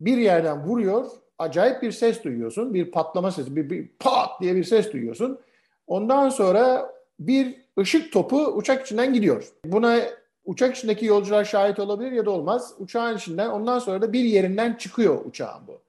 Bir 0.00 0.18
yerden 0.18 0.64
vuruyor, 0.64 1.06
acayip 1.38 1.82
bir 1.82 1.92
ses 1.92 2.24
duyuyorsun, 2.24 2.74
bir 2.74 2.90
patlama 2.90 3.30
sesi, 3.30 3.56
bir, 3.56 3.70
bir 3.70 3.88
pat 3.98 4.40
diye 4.40 4.56
bir 4.56 4.64
ses 4.64 4.92
duyuyorsun. 4.92 5.38
Ondan 5.86 6.28
sonra 6.28 6.92
bir 7.20 7.54
ışık 7.78 8.12
topu 8.12 8.46
uçak 8.46 8.86
içinden 8.86 9.14
gidiyor. 9.14 9.48
Buna 9.64 10.00
Uçak 10.46 10.76
içindeki 10.76 11.06
yolcular 11.06 11.44
şahit 11.44 11.78
olabilir 11.78 12.12
ya 12.12 12.26
da 12.26 12.30
olmaz. 12.30 12.74
Uçağın 12.78 13.16
içinden 13.16 13.48
ondan 13.48 13.78
sonra 13.78 14.02
da 14.02 14.12
bir 14.12 14.24
yerinden 14.24 14.74
çıkıyor 14.74 15.24
uçağın 15.24 15.66
bu. 15.66 15.80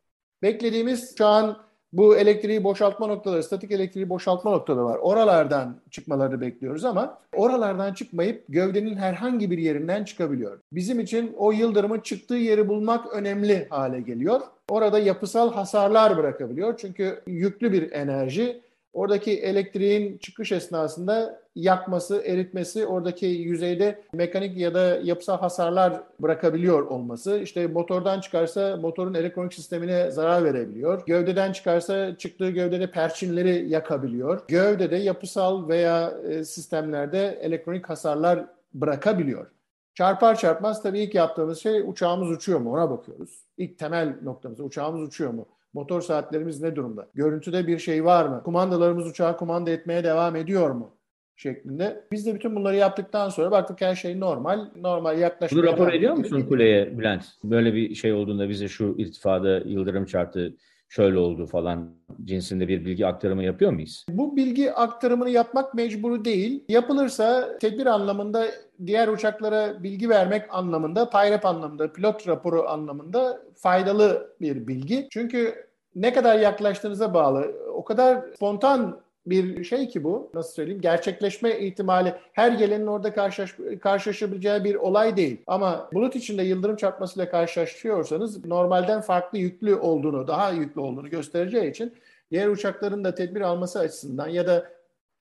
Beklediğimiz 0.41 1.11
uçağın 1.13 1.57
bu 1.93 2.17
elektriği 2.17 2.63
boşaltma 2.63 3.07
noktaları, 3.07 3.43
statik 3.43 3.71
elektriği 3.71 4.09
boşaltma 4.09 4.51
noktaları 4.51 4.85
var. 4.85 4.97
Oralardan 4.97 5.81
çıkmalarını 5.91 6.41
bekliyoruz 6.41 6.85
ama 6.85 7.19
oralardan 7.35 7.93
çıkmayıp 7.93 8.45
gövdenin 8.49 8.95
herhangi 8.95 9.51
bir 9.51 9.57
yerinden 9.57 10.03
çıkabiliyor. 10.03 10.59
Bizim 10.73 10.99
için 10.99 11.33
o 11.37 11.51
yıldırımın 11.51 11.99
çıktığı 11.99 12.35
yeri 12.35 12.67
bulmak 12.67 13.13
önemli 13.13 13.67
hale 13.69 14.01
geliyor. 14.01 14.41
Orada 14.69 14.99
yapısal 14.99 15.53
hasarlar 15.53 16.17
bırakabiliyor. 16.17 16.77
Çünkü 16.77 17.23
yüklü 17.27 17.71
bir 17.71 17.91
enerji 17.91 18.61
Oradaki 18.97 19.31
elektriğin 19.31 20.17
çıkış 20.17 20.51
esnasında 20.51 21.41
yakması, 21.57 22.21
eritmesi, 22.25 22.85
oradaki 22.85 23.25
yüzeyde 23.25 24.01
mekanik 24.13 24.57
ya 24.57 24.73
da 24.73 24.99
yapısal 25.03 25.37
hasarlar 25.37 26.03
bırakabiliyor 26.19 26.81
olması. 26.81 27.39
İşte 27.39 27.67
motordan 27.67 28.21
çıkarsa 28.21 28.77
motorun 28.77 29.13
elektronik 29.13 29.53
sistemine 29.53 30.11
zarar 30.11 30.43
verebiliyor. 30.43 31.05
Gövdeden 31.05 31.51
çıkarsa 31.51 32.17
çıktığı 32.17 32.49
gövdede 32.49 32.91
perçinleri 32.91 33.69
yakabiliyor. 33.69 34.41
Gövdede 34.47 34.95
yapısal 34.95 35.67
veya 35.67 36.13
e, 36.29 36.43
sistemlerde 36.43 37.39
elektronik 37.41 37.89
hasarlar 37.89 38.45
bırakabiliyor. 38.73 39.47
Çarpar 39.95 40.35
çarpmaz 40.35 40.83
tabii 40.83 40.99
ilk 40.99 41.15
yaptığımız 41.15 41.59
şey 41.59 41.81
uçağımız 41.81 42.31
uçuyor 42.31 42.59
mu 42.59 42.73
ona 42.73 42.89
bakıyoruz. 42.89 43.45
İlk 43.57 43.79
temel 43.79 44.15
noktamız 44.23 44.59
uçağımız 44.59 45.01
uçuyor 45.01 45.31
mu? 45.31 45.45
Motor 45.73 46.01
saatlerimiz 46.01 46.61
ne 46.61 46.75
durumda? 46.75 47.07
Görüntüde 47.13 47.67
bir 47.67 47.79
şey 47.79 48.05
var 48.05 48.25
mı? 48.25 48.41
Kumandalarımız 48.43 49.07
uçağı 49.07 49.37
kumanda 49.37 49.71
etmeye 49.71 50.03
devam 50.03 50.35
ediyor 50.35 50.69
mu? 50.69 50.96
Şeklinde. 51.37 52.03
Biz 52.11 52.25
de 52.25 52.35
bütün 52.35 52.55
bunları 52.55 52.75
yaptıktan 52.75 53.29
sonra 53.29 53.51
baktık 53.51 53.81
her 53.81 53.95
şey 53.95 54.19
normal. 54.19 54.65
Normal 54.75 55.19
yaklaşık. 55.19 55.57
Bunu 55.57 55.65
rapor 55.65 55.93
ediyor 55.93 56.13
musun 56.13 56.45
kuleye 56.49 56.99
Bülent? 56.99 57.23
Böyle 57.43 57.73
bir 57.73 57.95
şey 57.95 58.13
olduğunda 58.13 58.49
bize 58.49 58.67
şu 58.67 58.95
irtifada 58.97 59.57
yıldırım 59.57 60.05
çarptı, 60.05 60.53
şöyle 60.89 61.17
oldu 61.17 61.45
falan 61.45 61.89
cinsinde 62.23 62.67
bir 62.67 62.85
bilgi 62.85 63.07
aktarımı 63.07 63.43
yapıyor 63.43 63.71
muyuz? 63.71 64.05
Bu 64.09 64.35
bilgi 64.35 64.73
aktarımını 64.73 65.29
yapmak 65.29 65.73
mecburu 65.73 66.25
değil. 66.25 66.63
Yapılırsa 66.69 67.57
tedbir 67.57 67.85
anlamında 67.85 68.45
diğer 68.85 69.07
uçaklara 69.07 69.83
bilgi 69.83 70.09
vermek 70.09 70.43
anlamında, 70.49 71.09
PIREP 71.09 71.45
anlamında, 71.45 71.93
pilot 71.93 72.27
raporu 72.27 72.67
anlamında 72.67 73.41
faydalı 73.55 74.35
bir 74.41 74.67
bilgi. 74.67 75.07
Çünkü 75.11 75.67
ne 75.95 76.13
kadar 76.13 76.39
yaklaştığınıza 76.39 77.13
bağlı. 77.13 77.55
O 77.73 77.83
kadar 77.83 78.21
spontan 78.35 78.99
bir 79.29 79.63
şey 79.63 79.87
ki 79.87 80.03
bu 80.03 80.31
nasıl 80.33 80.53
söyleyeyim 80.53 80.81
gerçekleşme 80.81 81.59
ihtimali 81.59 82.13
her 82.33 82.51
gelenin 82.51 82.87
orada 82.87 83.13
karşılaş, 83.13 83.55
karşılaşabileceği 83.81 84.63
bir 84.63 84.75
olay 84.75 85.17
değil. 85.17 85.41
Ama 85.47 85.89
bulut 85.93 86.15
içinde 86.15 86.43
yıldırım 86.43 86.75
çarpmasıyla 86.75 87.29
karşılaşıyorsanız 87.29 88.45
normalden 88.45 89.01
farklı 89.01 89.37
yüklü 89.37 89.75
olduğunu 89.75 90.27
daha 90.27 90.51
yüklü 90.51 90.81
olduğunu 90.81 91.09
göstereceği 91.09 91.69
için 91.69 91.93
diğer 92.31 92.47
uçakların 92.47 93.03
da 93.03 93.15
tedbir 93.15 93.41
alması 93.41 93.79
açısından 93.79 94.27
ya 94.27 94.47
da 94.47 94.69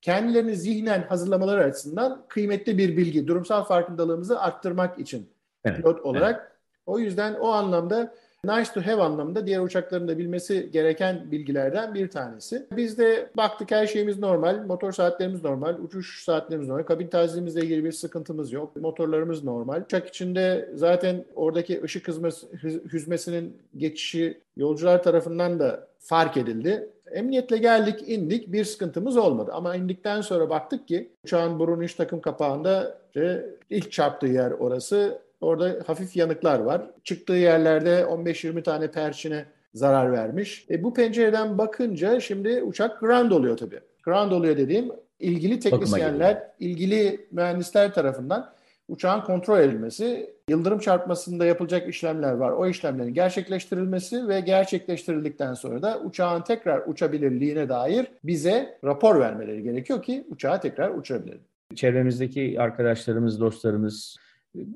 kendilerini 0.02 0.56
zihnen 0.56 1.02
hazırlamaları 1.02 1.64
açısından 1.64 2.24
kıymetli 2.28 2.78
bir 2.78 2.96
bilgi. 2.96 3.26
Durumsal 3.26 3.64
farkındalığımızı 3.64 4.40
arttırmak 4.40 4.98
için 4.98 5.28
evet, 5.64 5.76
pilot 5.76 6.00
olarak. 6.00 6.40
Evet. 6.40 6.52
O 6.86 6.98
yüzden 6.98 7.34
o 7.34 7.48
anlamda 7.48 8.14
nice 8.46 8.72
to 8.74 8.80
have 8.80 9.02
anlamında 9.02 9.46
diğer 9.46 9.60
uçakların 9.60 10.08
da 10.08 10.18
bilmesi 10.18 10.70
gereken 10.72 11.30
bilgilerden 11.30 11.94
bir 11.94 12.10
tanesi. 12.10 12.66
Biz 12.76 12.98
de 12.98 13.30
baktık 13.36 13.70
her 13.70 13.86
şeyimiz 13.86 14.18
normal, 14.18 14.66
motor 14.66 14.92
saatlerimiz 14.92 15.44
normal, 15.44 15.78
uçuş 15.78 16.24
saatlerimiz 16.24 16.68
normal, 16.68 16.84
kabin 16.84 17.08
tazimizle 17.08 17.60
ilgili 17.60 17.84
bir 17.84 17.92
sıkıntımız 17.92 18.52
yok, 18.52 18.76
motorlarımız 18.76 19.44
normal. 19.44 19.82
Uçak 19.82 20.08
içinde 20.08 20.70
zaten 20.74 21.24
oradaki 21.34 21.82
ışık 21.82 22.08
hızması, 22.08 22.46
hüzmesinin 22.92 23.56
geçişi 23.76 24.40
yolcular 24.56 25.02
tarafından 25.02 25.58
da 25.58 25.88
fark 25.98 26.36
edildi. 26.36 26.88
Emniyetle 27.10 27.58
geldik, 27.58 28.04
indik. 28.06 28.52
Bir 28.52 28.64
sıkıntımız 28.64 29.16
olmadı. 29.16 29.50
Ama 29.54 29.76
indikten 29.76 30.20
sonra 30.20 30.50
baktık 30.50 30.88
ki 30.88 31.10
uçağın 31.24 31.58
burun 31.58 31.80
iç 31.80 31.94
takım 31.94 32.20
kapağında 32.20 32.98
işte 33.06 33.46
ilk 33.70 33.92
çarptığı 33.92 34.26
yer 34.26 34.50
orası. 34.50 35.18
Orada 35.40 35.76
hafif 35.86 36.16
yanıklar 36.16 36.58
var. 36.58 36.82
Çıktığı 37.04 37.32
yerlerde 37.32 38.00
15-20 38.00 38.62
tane 38.62 38.90
perçine 38.90 39.44
zarar 39.74 40.12
vermiş. 40.12 40.66
E, 40.70 40.82
bu 40.82 40.94
pencereden 40.94 41.58
bakınca 41.58 42.20
şimdi 42.20 42.62
uçak 42.62 43.00
ground 43.00 43.30
oluyor 43.30 43.56
tabii. 43.56 43.80
Ground 44.04 44.32
oluyor 44.32 44.56
dediğim 44.56 44.90
ilgili 45.20 45.60
teknisyenler, 45.60 46.42
ilgili 46.60 47.26
mühendisler 47.32 47.94
tarafından 47.94 48.52
uçağın 48.88 49.20
kontrol 49.20 49.60
edilmesi, 49.60 50.34
yıldırım 50.48 50.78
çarpmasında 50.78 51.46
yapılacak 51.46 51.88
işlemler 51.88 52.32
var. 52.32 52.50
O 52.50 52.66
işlemlerin 52.66 53.14
gerçekleştirilmesi 53.14 54.28
ve 54.28 54.40
gerçekleştirildikten 54.40 55.54
sonra 55.54 55.82
da 55.82 56.00
uçağın 56.00 56.42
tekrar 56.42 56.82
uçabilirliğine 56.86 57.68
dair 57.68 58.06
bize 58.24 58.78
rapor 58.84 59.20
vermeleri 59.20 59.62
gerekiyor 59.62 60.02
ki 60.02 60.26
uçağı 60.30 60.60
tekrar 60.60 60.90
uçurabilelim. 60.90 61.40
Çevremizdeki 61.74 62.56
arkadaşlarımız, 62.60 63.40
dostlarımız 63.40 64.16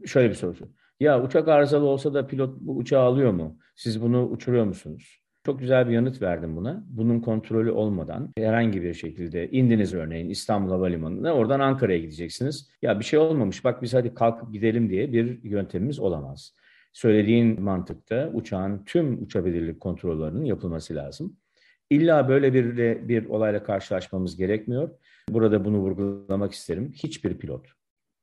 şöyle 0.06 0.30
bir 0.30 0.34
soru. 0.34 0.54
Ya 1.00 1.22
uçak 1.22 1.48
arızalı 1.48 1.86
olsa 1.86 2.14
da 2.14 2.26
pilot 2.26 2.60
bu 2.60 2.76
uçağı 2.76 3.02
alıyor 3.02 3.32
mu? 3.32 3.58
Siz 3.76 4.02
bunu 4.02 4.28
uçuruyor 4.28 4.64
musunuz? 4.64 5.20
Çok 5.46 5.60
güzel 5.60 5.88
bir 5.88 5.92
yanıt 5.92 6.22
verdim 6.22 6.56
buna. 6.56 6.84
Bunun 6.88 7.20
kontrolü 7.20 7.70
olmadan 7.70 8.32
herhangi 8.38 8.82
bir 8.82 8.94
şekilde 8.94 9.50
indiniz 9.50 9.94
örneğin 9.94 10.30
İstanbul 10.30 10.70
Havalimanı'na 10.70 11.32
oradan 11.32 11.60
Ankara'ya 11.60 11.98
gideceksiniz. 11.98 12.70
Ya 12.82 12.98
bir 12.98 13.04
şey 13.04 13.18
olmamış 13.18 13.64
bak 13.64 13.82
biz 13.82 13.94
hadi 13.94 14.14
kalkıp 14.14 14.52
gidelim 14.52 14.90
diye 14.90 15.12
bir 15.12 15.44
yöntemimiz 15.44 15.98
olamaz. 15.98 16.54
Söylediğin 16.92 17.62
mantıkta 17.62 18.30
uçağın 18.34 18.84
tüm 18.84 19.22
uçabilirlik 19.22 19.80
kontrollerinin 19.80 20.44
yapılması 20.44 20.94
lazım. 20.94 21.36
İlla 21.90 22.28
böyle 22.28 22.54
bir 22.54 23.08
bir 23.08 23.26
olayla 23.26 23.62
karşılaşmamız 23.62 24.36
gerekmiyor. 24.36 24.90
Burada 25.28 25.64
bunu 25.64 25.78
vurgulamak 25.78 26.52
isterim. 26.52 26.92
Hiçbir 26.94 27.38
pilot, 27.38 27.66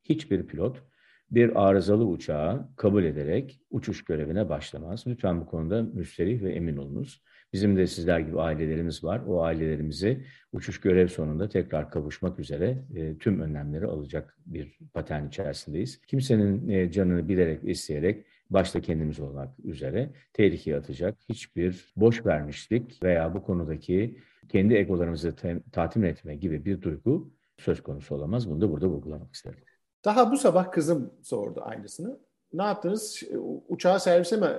hiçbir 0.03 0.47
pilot 0.47 0.83
bir 1.31 1.67
arızalı 1.67 2.05
uçağı 2.05 2.69
kabul 2.75 3.03
ederek 3.03 3.59
uçuş 3.71 4.03
görevine 4.03 4.49
başlamaz. 4.49 5.03
Lütfen 5.07 5.41
bu 5.41 5.45
konuda 5.45 5.81
müsterih 5.81 6.41
ve 6.41 6.53
emin 6.53 6.77
olunuz. 6.77 7.21
Bizim 7.53 7.77
de 7.77 7.87
sizler 7.87 8.19
gibi 8.19 8.39
ailelerimiz 8.41 9.03
var. 9.03 9.21
O 9.27 9.43
ailelerimizi 9.43 10.25
uçuş 10.51 10.81
görev 10.81 11.07
sonunda 11.07 11.49
tekrar 11.49 11.91
kavuşmak 11.91 12.39
üzere 12.39 12.83
e, 12.95 13.17
tüm 13.17 13.39
önlemleri 13.41 13.85
alacak 13.85 14.37
bir 14.45 14.77
patern 14.93 15.27
içerisindeyiz. 15.27 16.01
Kimsenin 16.01 16.69
e, 16.69 16.91
canını 16.91 17.29
bilerek, 17.29 17.63
isteyerek 17.63 18.25
başta 18.49 18.81
kendimiz 18.81 19.19
olmak 19.19 19.59
üzere 19.63 20.09
tehlikeye 20.33 20.77
atacak 20.77 21.17
hiçbir 21.29 21.93
boş 21.95 22.25
vermişlik 22.25 23.03
veya 23.03 23.33
bu 23.33 23.43
konudaki 23.43 24.17
kendi 24.49 24.73
egolarımızı 24.73 25.35
tatmin 25.71 26.07
etme 26.07 26.35
gibi 26.35 26.65
bir 26.65 26.81
duygu 26.81 27.33
söz 27.57 27.83
konusu 27.83 28.15
olamaz. 28.15 28.49
Bunu 28.49 28.61
da 28.61 28.71
burada 28.71 28.87
vurgulamak 28.87 29.33
isterim. 29.33 29.59
Daha 30.07 30.31
bu 30.31 30.37
sabah 30.37 30.71
kızım 30.71 31.13
sordu 31.21 31.61
aynısını. 31.65 32.19
Ne 32.53 32.63
yaptınız? 32.63 33.23
Uçağı 33.69 33.99
servise 33.99 34.37
mi 34.37 34.49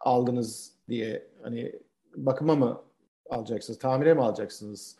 aldınız 0.00 0.72
diye 0.88 1.26
hani 1.42 1.72
bakıma 2.16 2.54
mı 2.54 2.82
alacaksınız, 3.30 3.78
tamire 3.78 4.14
mi 4.14 4.22
alacaksınız 4.22 4.96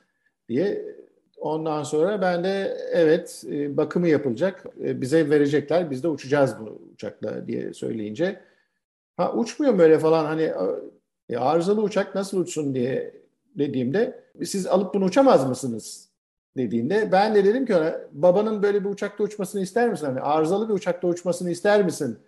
diye. 0.49 0.97
Ondan 1.39 1.83
sonra 1.83 2.23
ben 2.23 2.45
de 2.45 2.77
evet 2.93 3.45
e, 3.51 3.77
bakımı 3.77 4.09
yapılacak, 4.09 4.67
e, 4.85 5.01
bize 5.01 5.31
verecekler, 5.31 5.91
biz 5.91 6.03
de 6.03 6.09
uçacağız 6.09 6.55
bu 6.61 6.83
uçakla 6.95 7.47
diye 7.47 7.75
söyleyince. 7.75 8.41
Ha 9.17 9.35
uçmuyor 9.35 9.75
mu 9.75 9.83
öyle 9.83 9.99
falan 9.99 10.25
hani 10.25 10.53
e, 11.29 11.37
arızalı 11.37 11.83
uçak 11.83 12.15
nasıl 12.15 12.41
uçsun 12.41 12.75
diye 12.75 13.15
dediğimde 13.55 14.25
siz 14.45 14.67
alıp 14.67 14.95
bunu 14.95 15.05
uçamaz 15.05 15.49
mısınız 15.49 16.10
dediğinde 16.57 17.13
ben 17.13 17.35
de 17.35 17.45
dedim 17.45 17.67
ki 17.67 17.77
ona 17.77 17.95
babanın 18.13 18.63
böyle 18.63 18.85
bir 18.85 18.89
uçakta 18.89 19.25
uçmasını 19.25 19.63
ister 19.63 19.89
misin? 19.89 20.07
Hani 20.07 20.21
arızalı 20.21 20.69
bir 20.69 20.75
uçakta 20.75 21.09
uçmasını 21.09 21.51
ister 21.51 21.85
misin? 21.85 22.19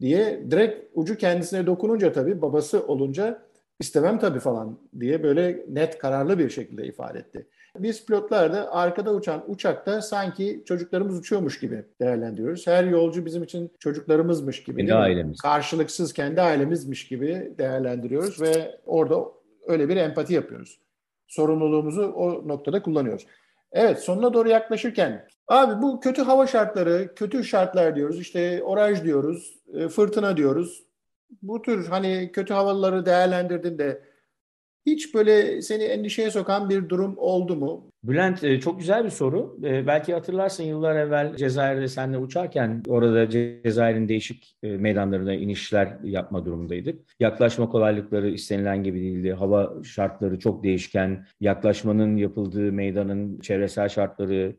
diye 0.00 0.50
direkt 0.50 0.90
ucu 0.94 1.16
kendisine 1.16 1.66
dokununca 1.66 2.12
tabii 2.12 2.42
babası 2.42 2.86
olunca 2.86 3.42
istemem 3.80 4.18
tabii 4.18 4.38
falan 4.40 4.78
diye 5.00 5.22
böyle 5.22 5.64
net 5.68 5.98
kararlı 5.98 6.38
bir 6.38 6.50
şekilde 6.50 6.86
ifade 6.86 7.18
etti. 7.18 7.46
Biz 7.78 8.06
pilotlar 8.06 8.52
da 8.52 8.74
arkada 8.74 9.14
uçan 9.14 9.44
uçakta 9.46 10.02
sanki 10.02 10.62
çocuklarımız 10.66 11.18
uçuyormuş 11.18 11.60
gibi 11.60 11.84
değerlendiriyoruz. 12.00 12.66
Her 12.66 12.84
yolcu 12.84 13.26
bizim 13.26 13.42
için 13.42 13.70
çocuklarımızmış 13.78 14.64
gibi. 14.64 14.76
Kendi 14.76 14.94
ailemiz. 14.94 15.40
Karşılıksız 15.40 16.12
kendi 16.12 16.42
ailemizmiş 16.42 17.08
gibi 17.08 17.54
değerlendiriyoruz 17.58 18.40
ve 18.40 18.78
orada 18.86 19.24
öyle 19.66 19.88
bir 19.88 19.96
empati 19.96 20.34
yapıyoruz. 20.34 20.80
Sorumluluğumuzu 21.28 22.02
o 22.02 22.48
noktada 22.48 22.82
kullanıyoruz. 22.82 23.26
Evet 23.72 23.98
sonuna 24.00 24.34
doğru 24.34 24.48
yaklaşırken 24.48 25.28
abi 25.48 25.82
bu 25.82 26.00
kötü 26.00 26.22
hava 26.22 26.46
şartları, 26.46 27.14
kötü 27.14 27.44
şartlar 27.44 27.96
diyoruz. 27.96 28.20
İşte 28.20 28.62
oraj 28.62 29.04
diyoruz, 29.04 29.58
e, 29.74 29.88
fırtına 29.88 30.36
diyoruz. 30.36 30.84
Bu 31.42 31.62
tür 31.62 31.86
hani 31.86 32.32
kötü 32.32 32.54
havaları 32.54 33.06
değerlendirdiğinde 33.06 34.02
hiç 34.86 35.14
böyle 35.14 35.62
seni 35.62 35.82
endişeye 35.82 36.30
sokan 36.30 36.70
bir 36.70 36.88
durum 36.88 37.14
oldu 37.18 37.56
mu? 37.56 37.90
Bülent 38.04 38.44
e, 38.44 38.60
çok 38.60 38.78
güzel 38.78 39.04
bir 39.04 39.10
soru. 39.10 39.58
E, 39.64 39.86
belki 39.86 40.14
hatırlarsın 40.14 40.64
yıllar 40.64 40.96
evvel 40.96 41.36
Cezayir'de 41.36 41.88
seninle 41.88 42.18
uçarken 42.18 42.82
orada 42.88 43.30
Cezayir'in 43.30 44.08
değişik 44.08 44.56
e, 44.62 44.76
meydanlarına 44.76 45.34
inişler 45.34 45.96
yapma 46.04 46.44
durumundaydık. 46.44 47.00
Yaklaşma 47.20 47.68
kolaylıkları 47.68 48.30
istenilen 48.30 48.82
gibi 48.82 49.00
değildi. 49.00 49.32
Hava 49.32 49.82
şartları 49.84 50.38
çok 50.38 50.64
değişken. 50.64 51.26
Yaklaşmanın 51.40 52.16
yapıldığı 52.16 52.72
meydanın 52.72 53.40
çevresel 53.40 53.88
şartları 53.88 54.56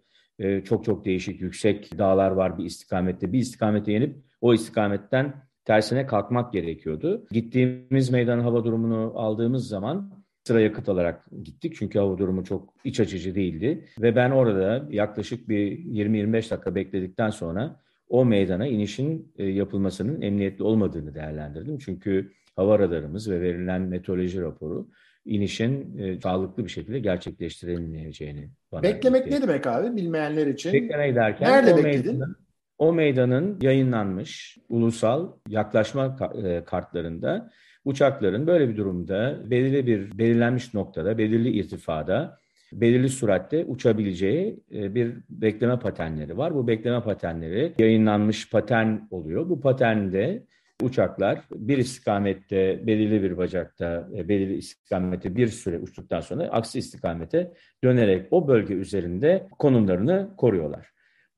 çok 0.65 0.85
çok 0.85 1.05
değişik. 1.05 1.41
Yüksek 1.41 1.97
dağlar 1.97 2.31
var 2.31 2.57
bir 2.57 2.65
istikamette. 2.65 3.33
Bir 3.33 3.39
istikamete 3.39 3.91
yenip 3.91 4.15
o 4.41 4.53
istikametten 4.53 5.33
tersine 5.65 6.05
kalkmak 6.05 6.53
gerekiyordu. 6.53 7.27
Gittiğimiz 7.31 8.09
meydan 8.09 8.39
hava 8.39 8.63
durumunu 8.63 9.13
aldığımız 9.15 9.67
zaman 9.67 10.11
sıra 10.43 10.61
yakıt 10.61 10.89
alarak 10.89 11.25
gittik. 11.43 11.75
Çünkü 11.77 11.99
hava 11.99 12.17
durumu 12.17 12.43
çok 12.43 12.73
iç 12.83 12.99
açıcı 12.99 13.35
değildi. 13.35 13.85
Ve 14.01 14.15
ben 14.15 14.31
orada 14.31 14.87
yaklaşık 14.89 15.49
bir 15.49 15.71
20-25 15.71 16.33
dakika 16.33 16.75
bekledikten 16.75 17.29
sonra 17.29 17.79
o 18.09 18.25
meydana 18.25 18.67
inişin 18.67 19.33
e, 19.37 19.45
yapılmasının 19.45 20.21
emniyetli 20.21 20.63
olmadığını 20.63 21.15
değerlendirdim. 21.15 21.77
Çünkü 21.77 22.31
hava 22.55 22.79
radarımız 22.79 23.29
ve 23.29 23.41
verilen 23.41 23.81
meteoroloji 23.81 24.41
raporu 24.41 24.87
inişin 25.25 25.97
e, 25.97 26.19
sağlıklı 26.19 26.65
bir 26.65 26.69
şekilde 26.69 26.99
gerçekleştirilmeyeceğini 26.99 28.49
bana 28.71 28.83
Beklemek 28.83 29.31
ne 29.31 29.41
demek 29.41 29.67
abi 29.67 29.95
bilmeyenler 29.95 30.47
için? 30.47 30.73
Beklemek 30.73 31.15
derken 31.15 31.51
Nerede 31.51 31.77
bekledin? 31.77 32.11
Meydana, 32.13 32.35
o 32.81 32.93
meydanın 32.93 33.57
yayınlanmış 33.61 34.57
ulusal 34.69 35.31
yaklaşma 35.49 36.17
e, 36.43 36.63
kartlarında 36.63 37.51
uçakların 37.85 38.47
böyle 38.47 38.69
bir 38.69 38.77
durumda 38.77 39.37
belirli 39.51 39.87
bir 39.87 40.17
belirlenmiş 40.17 40.73
noktada, 40.73 41.17
belirli 41.17 41.49
irtifada, 41.49 42.39
belirli 42.73 43.09
süratte 43.09 43.65
uçabileceği 43.65 44.63
e, 44.73 44.95
bir 44.95 45.17
bekleme 45.29 45.79
patenleri 45.79 46.37
var. 46.37 46.55
Bu 46.55 46.67
bekleme 46.67 47.03
patenleri 47.03 47.73
yayınlanmış 47.79 48.49
patern 48.49 48.97
oluyor. 49.11 49.49
Bu 49.49 49.61
paternde 49.61 50.43
uçaklar 50.81 51.41
bir 51.51 51.77
istikamette, 51.77 52.87
belirli 52.87 53.23
bir 53.23 53.37
bacakta, 53.37 54.09
e, 54.15 54.29
belirli 54.29 54.57
istikamette 54.57 55.35
bir 55.35 55.47
süre 55.47 55.79
uçtuktan 55.79 56.21
sonra 56.21 56.43
aksi 56.43 56.79
istikamete 56.79 57.53
dönerek 57.83 58.27
o 58.31 58.47
bölge 58.47 58.73
üzerinde 58.73 59.47
konumlarını 59.59 60.29
koruyorlar. 60.37 60.87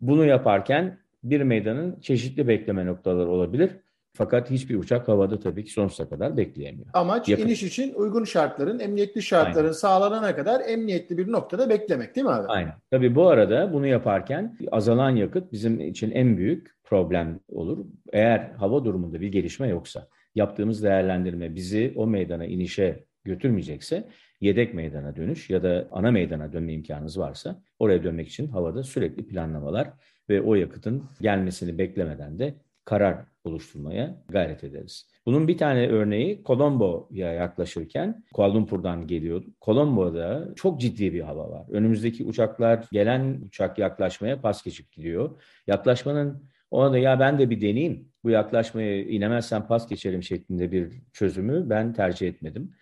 Bunu 0.02 0.26
yaparken 0.26 1.03
bir 1.24 1.42
meydanın 1.42 2.00
çeşitli 2.00 2.48
bekleme 2.48 2.86
noktaları 2.86 3.30
olabilir. 3.30 3.72
Fakat 4.16 4.50
hiçbir 4.50 4.76
uçak 4.76 5.08
havada 5.08 5.40
tabii 5.40 5.64
ki 5.64 5.72
sonsuza 5.72 6.10
kadar 6.10 6.38
bekleyemiyor. 6.38 6.88
Amaç 6.94 7.30
Yakın. 7.30 7.44
iniş 7.44 7.64
için 7.64 7.94
uygun 7.94 8.24
şartların, 8.24 8.80
emniyetli 8.80 9.22
şartların 9.22 9.66
Aynen. 9.66 9.72
sağlanana 9.72 10.36
kadar 10.36 10.62
emniyetli 10.68 11.18
bir 11.18 11.32
noktada 11.32 11.70
beklemek 11.70 12.16
değil 12.16 12.26
mi 12.26 12.34
abi? 12.34 12.48
Aynen. 12.48 12.74
Tabii 12.92 13.16
bu 13.16 13.28
arada 13.28 13.74
bunu 13.74 13.88
yaparken 13.88 14.58
azalan 14.72 15.10
yakıt 15.10 15.52
bizim 15.52 15.80
için 15.80 16.12
en 16.12 16.38
büyük 16.38 16.68
problem 16.84 17.40
olur. 17.50 17.86
Eğer 18.14 18.52
hava 18.58 18.86
durumunda 18.86 19.22
bir 19.22 19.28
gelişme 19.28 19.68
yoksa, 19.68 20.08
yaptığımız 20.36 20.84
değerlendirme 20.84 21.56
bizi 21.56 21.94
o 21.96 22.08
meydana 22.08 22.46
inişe 22.46 23.06
götürmeyecekse 23.24 24.10
yedek 24.42 24.74
meydana 24.74 25.16
dönüş 25.16 25.50
ya 25.50 25.64
da 25.64 25.88
ana 25.92 26.12
meydana 26.12 26.54
dönme 26.54 26.74
imkanınız 26.74 27.20
varsa 27.20 27.62
oraya 27.80 28.04
dönmek 28.04 28.28
için 28.28 28.48
havada 28.48 28.84
sürekli 28.84 29.28
planlamalar 29.28 29.90
ve 30.30 30.42
o 30.42 30.56
yakıtın 30.56 31.04
gelmesini 31.22 31.78
beklemeden 31.78 32.40
de 32.40 32.56
karar 32.86 33.26
oluşturmaya 33.44 34.24
gayret 34.30 34.64
ederiz. 34.64 35.10
Bunun 35.26 35.48
bir 35.48 35.58
tane 35.58 35.88
örneği 35.88 36.42
Colombo'ya 36.46 37.34
yaklaşırken 37.34 38.24
Kuala 38.34 38.54
Lumpur'dan 38.54 39.08
geliyordu. 39.08 39.46
Colombo'da 39.62 40.50
çok 40.56 40.82
ciddi 40.82 41.14
bir 41.14 41.22
hava 41.22 41.50
var. 41.50 41.66
Önümüzdeki 41.70 42.26
uçaklar 42.26 42.86
gelen 42.92 43.42
uçak 43.48 43.80
yaklaşmaya 43.80 44.42
pas 44.42 44.64
geçip 44.64 44.92
gidiyor. 44.92 45.42
Yaklaşmanın 45.68 46.50
ona 46.72 46.94
da 46.94 46.98
ya 46.98 47.20
ben 47.20 47.40
de 47.40 47.50
bir 47.50 47.62
deneyeyim. 47.62 48.10
Bu 48.24 48.30
yaklaşmaya 48.30 49.04
inemezsem 49.04 49.68
pas 49.68 49.90
geçerim 49.90 50.24
şeklinde 50.24 50.72
bir 50.72 50.92
çözümü 51.14 51.70
ben 51.70 51.94
tercih 51.94 52.28
etmedim 52.28 52.74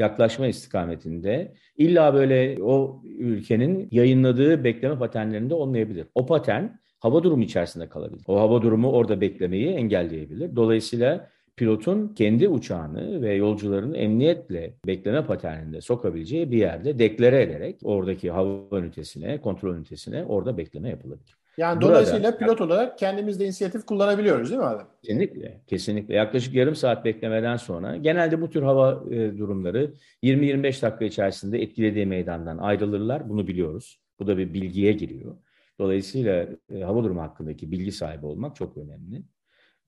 yaklaşma 0.00 0.46
istikametinde 0.46 1.54
illa 1.76 2.14
böyle 2.14 2.62
o 2.62 3.02
ülkenin 3.04 3.88
yayınladığı 3.90 4.64
bekleme 4.64 4.98
paternlerinde 4.98 5.54
olmayabilir. 5.54 6.06
O 6.14 6.26
patern 6.26 6.64
hava 7.00 7.22
durumu 7.22 7.42
içerisinde 7.42 7.88
kalabilir. 7.88 8.24
O 8.26 8.40
hava 8.40 8.62
durumu 8.62 8.90
orada 8.90 9.20
beklemeyi 9.20 9.66
engelleyebilir. 9.66 10.56
Dolayısıyla 10.56 11.28
pilotun 11.56 12.08
kendi 12.08 12.48
uçağını 12.48 13.22
ve 13.22 13.34
yolcularını 13.34 13.96
emniyetle 13.96 14.74
bekleme 14.86 15.26
paterninde 15.26 15.80
sokabileceği 15.80 16.50
bir 16.50 16.58
yerde 16.58 16.98
deklare 16.98 17.42
ederek 17.42 17.76
oradaki 17.84 18.30
hava 18.30 18.78
ünitesine, 18.78 19.40
kontrol 19.40 19.76
ünitesine 19.76 20.24
orada 20.24 20.58
bekleme 20.58 20.88
yapılabilir. 20.88 21.36
Yani 21.56 21.80
Burada, 21.80 21.90
dolayısıyla 21.90 22.36
pilot 22.36 22.60
olarak 22.60 22.98
kendimiz 22.98 23.40
de 23.40 23.44
inisiyatif 23.44 23.86
kullanabiliyoruz 23.86 24.50
değil 24.50 24.60
mi 24.60 24.66
abi? 24.66 24.82
Kesinlikle, 25.02 25.60
kesinlikle. 25.66 26.14
Yaklaşık 26.14 26.54
yarım 26.54 26.76
saat 26.76 27.04
beklemeden 27.04 27.56
sonra 27.56 27.96
genelde 27.96 28.40
bu 28.40 28.50
tür 28.50 28.62
hava 28.62 29.04
e, 29.10 29.38
durumları 29.38 29.94
20-25 30.22 30.82
dakika 30.82 31.04
içerisinde 31.04 31.62
etkilediği 31.62 32.06
meydandan 32.06 32.58
ayrılırlar. 32.58 33.28
Bunu 33.28 33.46
biliyoruz. 33.46 34.00
Bu 34.20 34.26
da 34.26 34.38
bir 34.38 34.54
bilgiye 34.54 34.92
giriyor. 34.92 35.36
Dolayısıyla 35.80 36.48
e, 36.74 36.80
hava 36.80 37.04
durumu 37.04 37.20
hakkındaki 37.20 37.70
bilgi 37.70 37.92
sahibi 37.92 38.26
olmak 38.26 38.56
çok 38.56 38.76
önemli. 38.76 39.22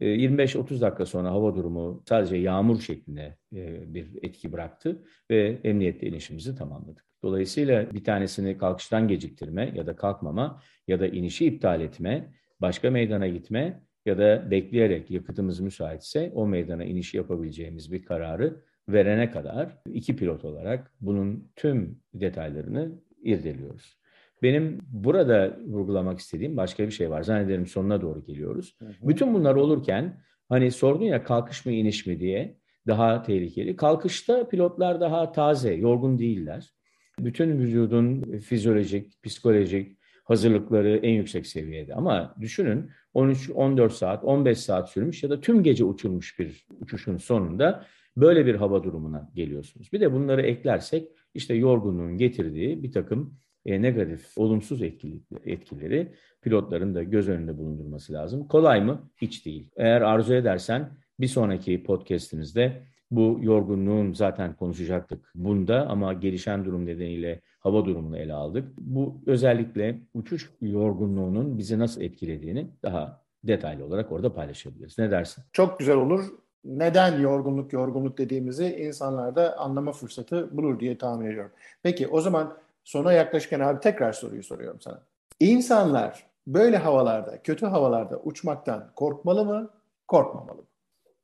25-30 0.00 0.76
e, 0.76 0.81
dakika 0.81 1.07
sonra 1.07 1.31
hava 1.31 1.57
durumu 1.57 2.02
sadece 2.09 2.37
yağmur 2.37 2.81
şeklinde 2.81 3.37
e, 3.55 3.94
bir 3.94 4.09
etki 4.22 4.52
bıraktı 4.52 5.05
ve 5.31 5.59
emniyette 5.64 6.07
inişimizi 6.07 6.57
tamamladık. 6.57 7.05
Dolayısıyla 7.22 7.94
bir 7.94 8.05
tanesini 8.05 8.59
kalkıştan 8.59 9.09
geciktirme 9.09 9.72
ya 9.74 9.87
da 9.87 9.96
kalkmama 9.96 10.62
ya 10.88 11.00
da 11.00 11.07
inişi 11.07 11.46
iptal 11.46 11.81
etme, 11.81 12.33
başka 12.61 12.90
meydana 12.90 13.28
gitme 13.28 13.83
ya 14.07 14.18
da 14.18 14.50
bekleyerek 14.50 15.11
yakıtımız 15.11 15.61
müsaitse 15.61 16.33
o 16.35 16.46
meydana 16.46 16.85
inişi 16.85 17.16
yapabileceğimiz 17.16 17.92
bir 17.92 18.05
kararı 18.05 18.62
verene 18.88 19.31
kadar 19.31 19.78
iki 19.92 20.16
pilot 20.16 20.44
olarak 20.44 20.92
bunun 21.00 21.52
tüm 21.57 22.00
detaylarını 22.14 22.92
irdeliyoruz. 23.22 24.01
Benim 24.42 24.78
burada 24.88 25.59
vurgulamak 25.66 26.18
istediğim 26.18 26.57
başka 26.57 26.87
bir 26.87 26.90
şey 26.90 27.11
var. 27.11 27.22
Zannederim 27.22 27.66
sonuna 27.66 28.00
doğru 28.00 28.24
geliyoruz. 28.24 28.76
Hı 28.78 28.85
hı. 28.85 28.92
Bütün 29.02 29.35
bunlar 29.35 29.55
olurken 29.55 30.22
hani 30.48 30.70
sordun 30.70 31.05
ya 31.05 31.24
kalkış 31.24 31.66
mı 31.66 31.72
iniş 31.72 32.07
mi 32.07 32.20
diye 32.20 32.57
daha 32.87 33.22
tehlikeli. 33.22 33.76
Kalkışta 33.76 34.48
pilotlar 34.48 35.00
daha 35.00 35.33
taze, 35.33 35.74
yorgun 35.74 36.18
değiller. 36.18 36.72
Bütün 37.18 37.59
vücudun 37.59 38.38
fizyolojik, 38.38 39.22
psikolojik 39.22 39.98
hazırlıkları 40.24 40.96
en 40.96 41.12
yüksek 41.12 41.46
seviyede. 41.46 41.94
Ama 41.94 42.35
düşünün 42.40 42.90
13-14 43.14 43.90
saat, 43.90 44.24
15 44.24 44.59
saat 44.59 44.90
sürmüş 44.90 45.22
ya 45.22 45.31
da 45.31 45.40
tüm 45.40 45.62
gece 45.62 45.85
uçulmuş 45.85 46.38
bir 46.38 46.66
uçuşun 46.81 47.16
sonunda 47.16 47.87
böyle 48.16 48.46
bir 48.46 48.55
hava 48.55 48.85
durumuna 48.85 49.31
geliyorsunuz. 49.35 49.92
Bir 49.92 50.00
de 50.00 50.12
bunları 50.12 50.42
eklersek 50.42 51.09
işte 51.35 51.55
yorgunluğun 51.55 52.18
getirdiği 52.18 52.83
bir 52.83 52.92
takım 52.92 53.41
e, 53.66 53.83
negatif, 53.83 54.38
olumsuz 54.38 54.83
etkili, 54.83 55.20
etkileri 55.44 56.12
pilotların 56.42 56.94
da 56.94 57.03
göz 57.03 57.29
önünde 57.29 57.59
bulundurması 57.59 58.12
lazım. 58.12 58.48
Kolay 58.48 58.81
mı? 58.81 59.11
Hiç 59.16 59.46
değil. 59.46 59.68
Eğer 59.77 60.01
arzu 60.01 60.35
edersen 60.35 60.90
bir 61.20 61.27
sonraki 61.27 61.83
podcastimizde 61.83 62.83
bu 63.11 63.38
yorgunluğun 63.42 64.12
zaten 64.12 64.55
konuşacaktık 64.55 65.31
bunda 65.35 65.87
ama 65.88 66.12
gelişen 66.12 66.64
durum 66.64 66.87
nedeniyle 66.87 67.40
hava 67.61 67.85
durumunu 67.85 68.18
ele 68.18 68.33
aldık. 68.33 68.68
Bu 68.79 69.22
özellikle 69.27 70.01
uçuş 70.14 70.51
yorgunluğunun 70.61 71.59
bizi 71.59 71.79
nasıl 71.79 72.01
etkilediğini 72.01 72.70
daha 72.83 73.22
detaylı 73.44 73.85
olarak 73.85 74.12
orada 74.12 74.35
paylaşabiliriz. 74.35 74.98
Ne 74.98 75.11
dersin? 75.11 75.44
Çok 75.53 75.79
güzel 75.79 75.96
olur. 75.96 76.25
Neden 76.64 77.20
yorgunluk 77.20 77.72
yorgunluk 77.72 78.18
dediğimizi 78.18 78.77
insanlar 78.77 79.37
da 79.37 79.59
anlama 79.59 79.92
fırsatı 79.92 80.57
bulur 80.57 80.81
diye 80.81 80.98
tahmin 80.98 81.27
ediyorum. 81.27 81.51
Peki 81.83 82.09
o 82.09 82.20
zaman 82.20 82.57
sona 82.84 83.12
yaklaşırken 83.12 83.60
abi 83.60 83.80
tekrar 83.80 84.12
soruyu 84.12 84.42
soruyorum 84.42 84.80
sana. 84.80 85.06
İnsanlar 85.40 86.26
böyle 86.46 86.76
havalarda, 86.76 87.42
kötü 87.42 87.66
havalarda 87.66 88.20
uçmaktan 88.20 88.92
korkmalı 88.96 89.44
mı, 89.44 89.70
korkmamalı 90.08 90.56
mı? 90.62 90.66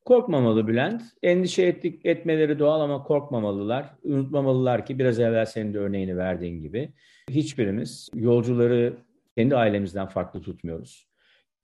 Korkmamalı 0.04 0.68
Bülent. 0.68 1.02
Endişe 1.22 1.62
ettik, 1.62 2.06
etmeleri 2.06 2.58
doğal 2.58 2.80
ama 2.80 3.02
korkmamalılar. 3.02 3.94
Unutmamalılar 4.02 4.86
ki 4.86 4.98
biraz 4.98 5.20
evvel 5.20 5.46
senin 5.46 5.74
de 5.74 5.78
örneğini 5.78 6.16
verdiğin 6.16 6.62
gibi 6.62 6.92
hiçbirimiz 7.30 8.08
yolcuları 8.14 8.96
kendi 9.36 9.56
ailemizden 9.56 10.06
farklı 10.06 10.40
tutmuyoruz. 10.40 11.08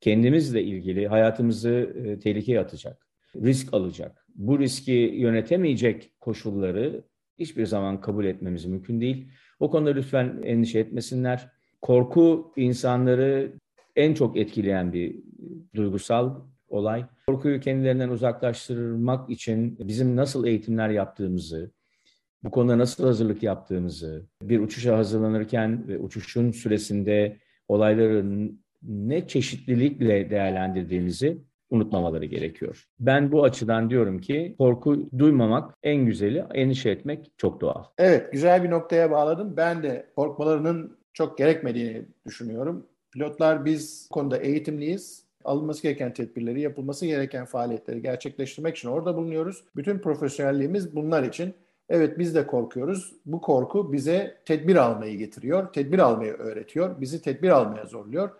Kendimizle 0.00 0.62
ilgili 0.62 1.08
hayatımızı 1.08 1.94
e, 2.04 2.18
tehlikeye 2.18 2.60
atacak, 2.60 3.06
risk 3.36 3.74
alacak, 3.74 4.26
bu 4.34 4.58
riski 4.58 4.92
yönetemeyecek 4.92 6.12
koşulları 6.20 7.04
hiçbir 7.38 7.66
zaman 7.66 8.00
kabul 8.00 8.24
etmemiz 8.24 8.64
mümkün 8.64 9.00
değil. 9.00 9.28
O 9.64 9.70
konuda 9.70 9.90
lütfen 9.90 10.42
endişe 10.42 10.78
etmesinler. 10.78 11.50
Korku 11.82 12.52
insanları 12.56 13.52
en 13.96 14.14
çok 14.14 14.36
etkileyen 14.36 14.92
bir 14.92 15.16
duygusal 15.74 16.34
olay. 16.68 17.04
Korkuyu 17.26 17.60
kendilerinden 17.60 18.08
uzaklaştırmak 18.08 19.30
için 19.30 19.78
bizim 19.78 20.16
nasıl 20.16 20.46
eğitimler 20.46 20.88
yaptığımızı, 20.88 21.70
bu 22.42 22.50
konuda 22.50 22.78
nasıl 22.78 23.04
hazırlık 23.04 23.42
yaptığımızı, 23.42 24.26
bir 24.42 24.60
uçuşa 24.60 24.98
hazırlanırken 24.98 25.88
ve 25.88 25.98
uçuşun 25.98 26.50
süresinde 26.50 27.38
olayları 27.68 28.50
ne 28.82 29.28
çeşitlilikle 29.28 30.30
değerlendirdiğimizi 30.30 31.38
unutmamaları 31.74 32.24
gerekiyor. 32.24 32.86
Ben 33.00 33.32
bu 33.32 33.44
açıdan 33.44 33.90
diyorum 33.90 34.20
ki 34.20 34.54
korku 34.58 35.10
duymamak 35.18 35.74
en 35.82 36.06
güzeli, 36.06 36.44
endişe 36.54 36.90
etmek 36.90 37.32
çok 37.36 37.60
doğal. 37.60 37.84
Evet, 37.98 38.32
güzel 38.32 38.64
bir 38.64 38.70
noktaya 38.70 39.10
bağladın. 39.10 39.56
Ben 39.56 39.82
de 39.82 40.06
korkmalarının 40.16 40.98
çok 41.12 41.38
gerekmediğini 41.38 42.04
düşünüyorum. 42.26 42.86
Pilotlar 43.12 43.64
biz 43.64 44.08
konuda 44.10 44.36
eğitimliyiz 44.36 45.24
alınması 45.44 45.82
gereken 45.82 46.12
tedbirleri, 46.12 46.60
yapılması 46.60 47.06
gereken 47.06 47.44
faaliyetleri 47.44 48.02
gerçekleştirmek 48.02 48.76
için 48.76 48.88
orada 48.88 49.16
bulunuyoruz. 49.16 49.64
Bütün 49.76 49.98
profesyonelliğimiz 49.98 50.96
bunlar 50.96 51.22
için. 51.22 51.54
Evet 51.88 52.18
biz 52.18 52.34
de 52.34 52.46
korkuyoruz. 52.46 53.12
Bu 53.26 53.40
korku 53.40 53.92
bize 53.92 54.36
tedbir 54.44 54.76
almayı 54.76 55.18
getiriyor. 55.18 55.72
Tedbir 55.72 55.98
almayı 55.98 56.32
öğretiyor. 56.32 57.00
Bizi 57.00 57.22
tedbir 57.22 57.48
almaya 57.48 57.86
zorluyor. 57.86 58.30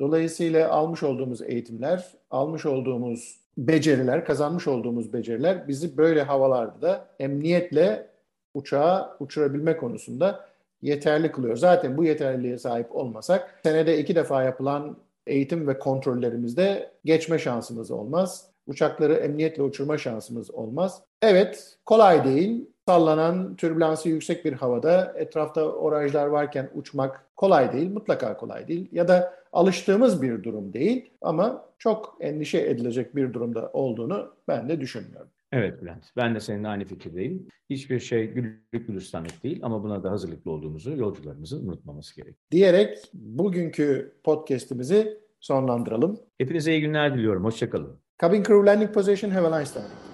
Dolayısıyla 0.00 0.70
almış 0.70 1.02
olduğumuz 1.02 1.42
eğitimler, 1.42 2.12
almış 2.30 2.66
olduğumuz 2.66 3.36
beceriler, 3.58 4.24
kazanmış 4.24 4.68
olduğumuz 4.68 5.12
beceriler 5.12 5.68
bizi 5.68 5.96
böyle 5.96 6.22
havalarda 6.22 6.82
da 6.82 7.08
emniyetle 7.18 8.06
uçağı 8.54 9.16
uçurabilme 9.20 9.76
konusunda 9.76 10.48
yeterli 10.82 11.32
kılıyor. 11.32 11.56
Zaten 11.56 11.96
bu 11.96 12.04
yeterliliğe 12.04 12.58
sahip 12.58 12.96
olmasak 12.96 13.60
senede 13.62 13.98
iki 13.98 14.14
defa 14.14 14.42
yapılan 14.42 14.96
eğitim 15.26 15.68
ve 15.68 15.78
kontrollerimizde 15.78 16.90
geçme 17.04 17.38
şansımız 17.38 17.90
olmaz. 17.90 18.46
Uçakları 18.66 19.14
emniyetle 19.14 19.62
uçurma 19.62 19.98
şansımız 19.98 20.50
olmaz. 20.50 21.02
Evet, 21.22 21.76
kolay 21.86 22.24
değil. 22.24 22.66
Sallanan, 22.88 23.56
türbülansı 23.56 24.08
yüksek 24.08 24.44
bir 24.44 24.52
havada 24.52 25.12
etrafta 25.16 25.62
orajlar 25.62 26.26
varken 26.26 26.70
uçmak 26.74 27.24
kolay 27.36 27.72
değil, 27.72 27.92
mutlaka 27.92 28.36
kolay 28.36 28.68
değil. 28.68 28.88
Ya 28.92 29.08
da 29.08 29.41
alıştığımız 29.52 30.22
bir 30.22 30.42
durum 30.42 30.72
değil 30.72 31.10
ama 31.20 31.68
çok 31.78 32.16
endişe 32.20 32.60
edilecek 32.60 33.16
bir 33.16 33.32
durumda 33.32 33.70
olduğunu 33.72 34.34
ben 34.48 34.68
de 34.68 34.80
düşünmüyorum. 34.80 35.28
Evet 35.52 35.82
Bülent, 35.82 36.04
ben 36.16 36.34
de 36.34 36.40
seninle 36.40 36.68
aynı 36.68 36.84
fikirdeyim. 36.84 37.48
Hiçbir 37.70 38.00
şey 38.00 38.26
güllük 38.26 38.86
gülistanlık 38.86 39.42
değil 39.42 39.60
ama 39.62 39.82
buna 39.82 40.02
da 40.02 40.10
hazırlıklı 40.10 40.50
olduğumuzu 40.50 40.96
yolcularımızın 40.96 41.68
unutmaması 41.68 42.16
gerek. 42.16 42.36
Diyerek 42.50 42.98
bugünkü 43.14 44.14
podcast'imizi 44.24 45.18
sonlandıralım. 45.40 46.20
Hepinize 46.38 46.72
iyi 46.72 46.80
günler 46.80 47.14
diliyorum. 47.14 47.44
Hoşçakalın. 47.44 47.98
Cabin 48.22 48.42
crew 48.42 48.66
landing 48.66 48.94
position. 48.94 49.30
Have 49.30 49.46
a 49.46 49.58
nice 49.58 49.72
time. 49.72 50.11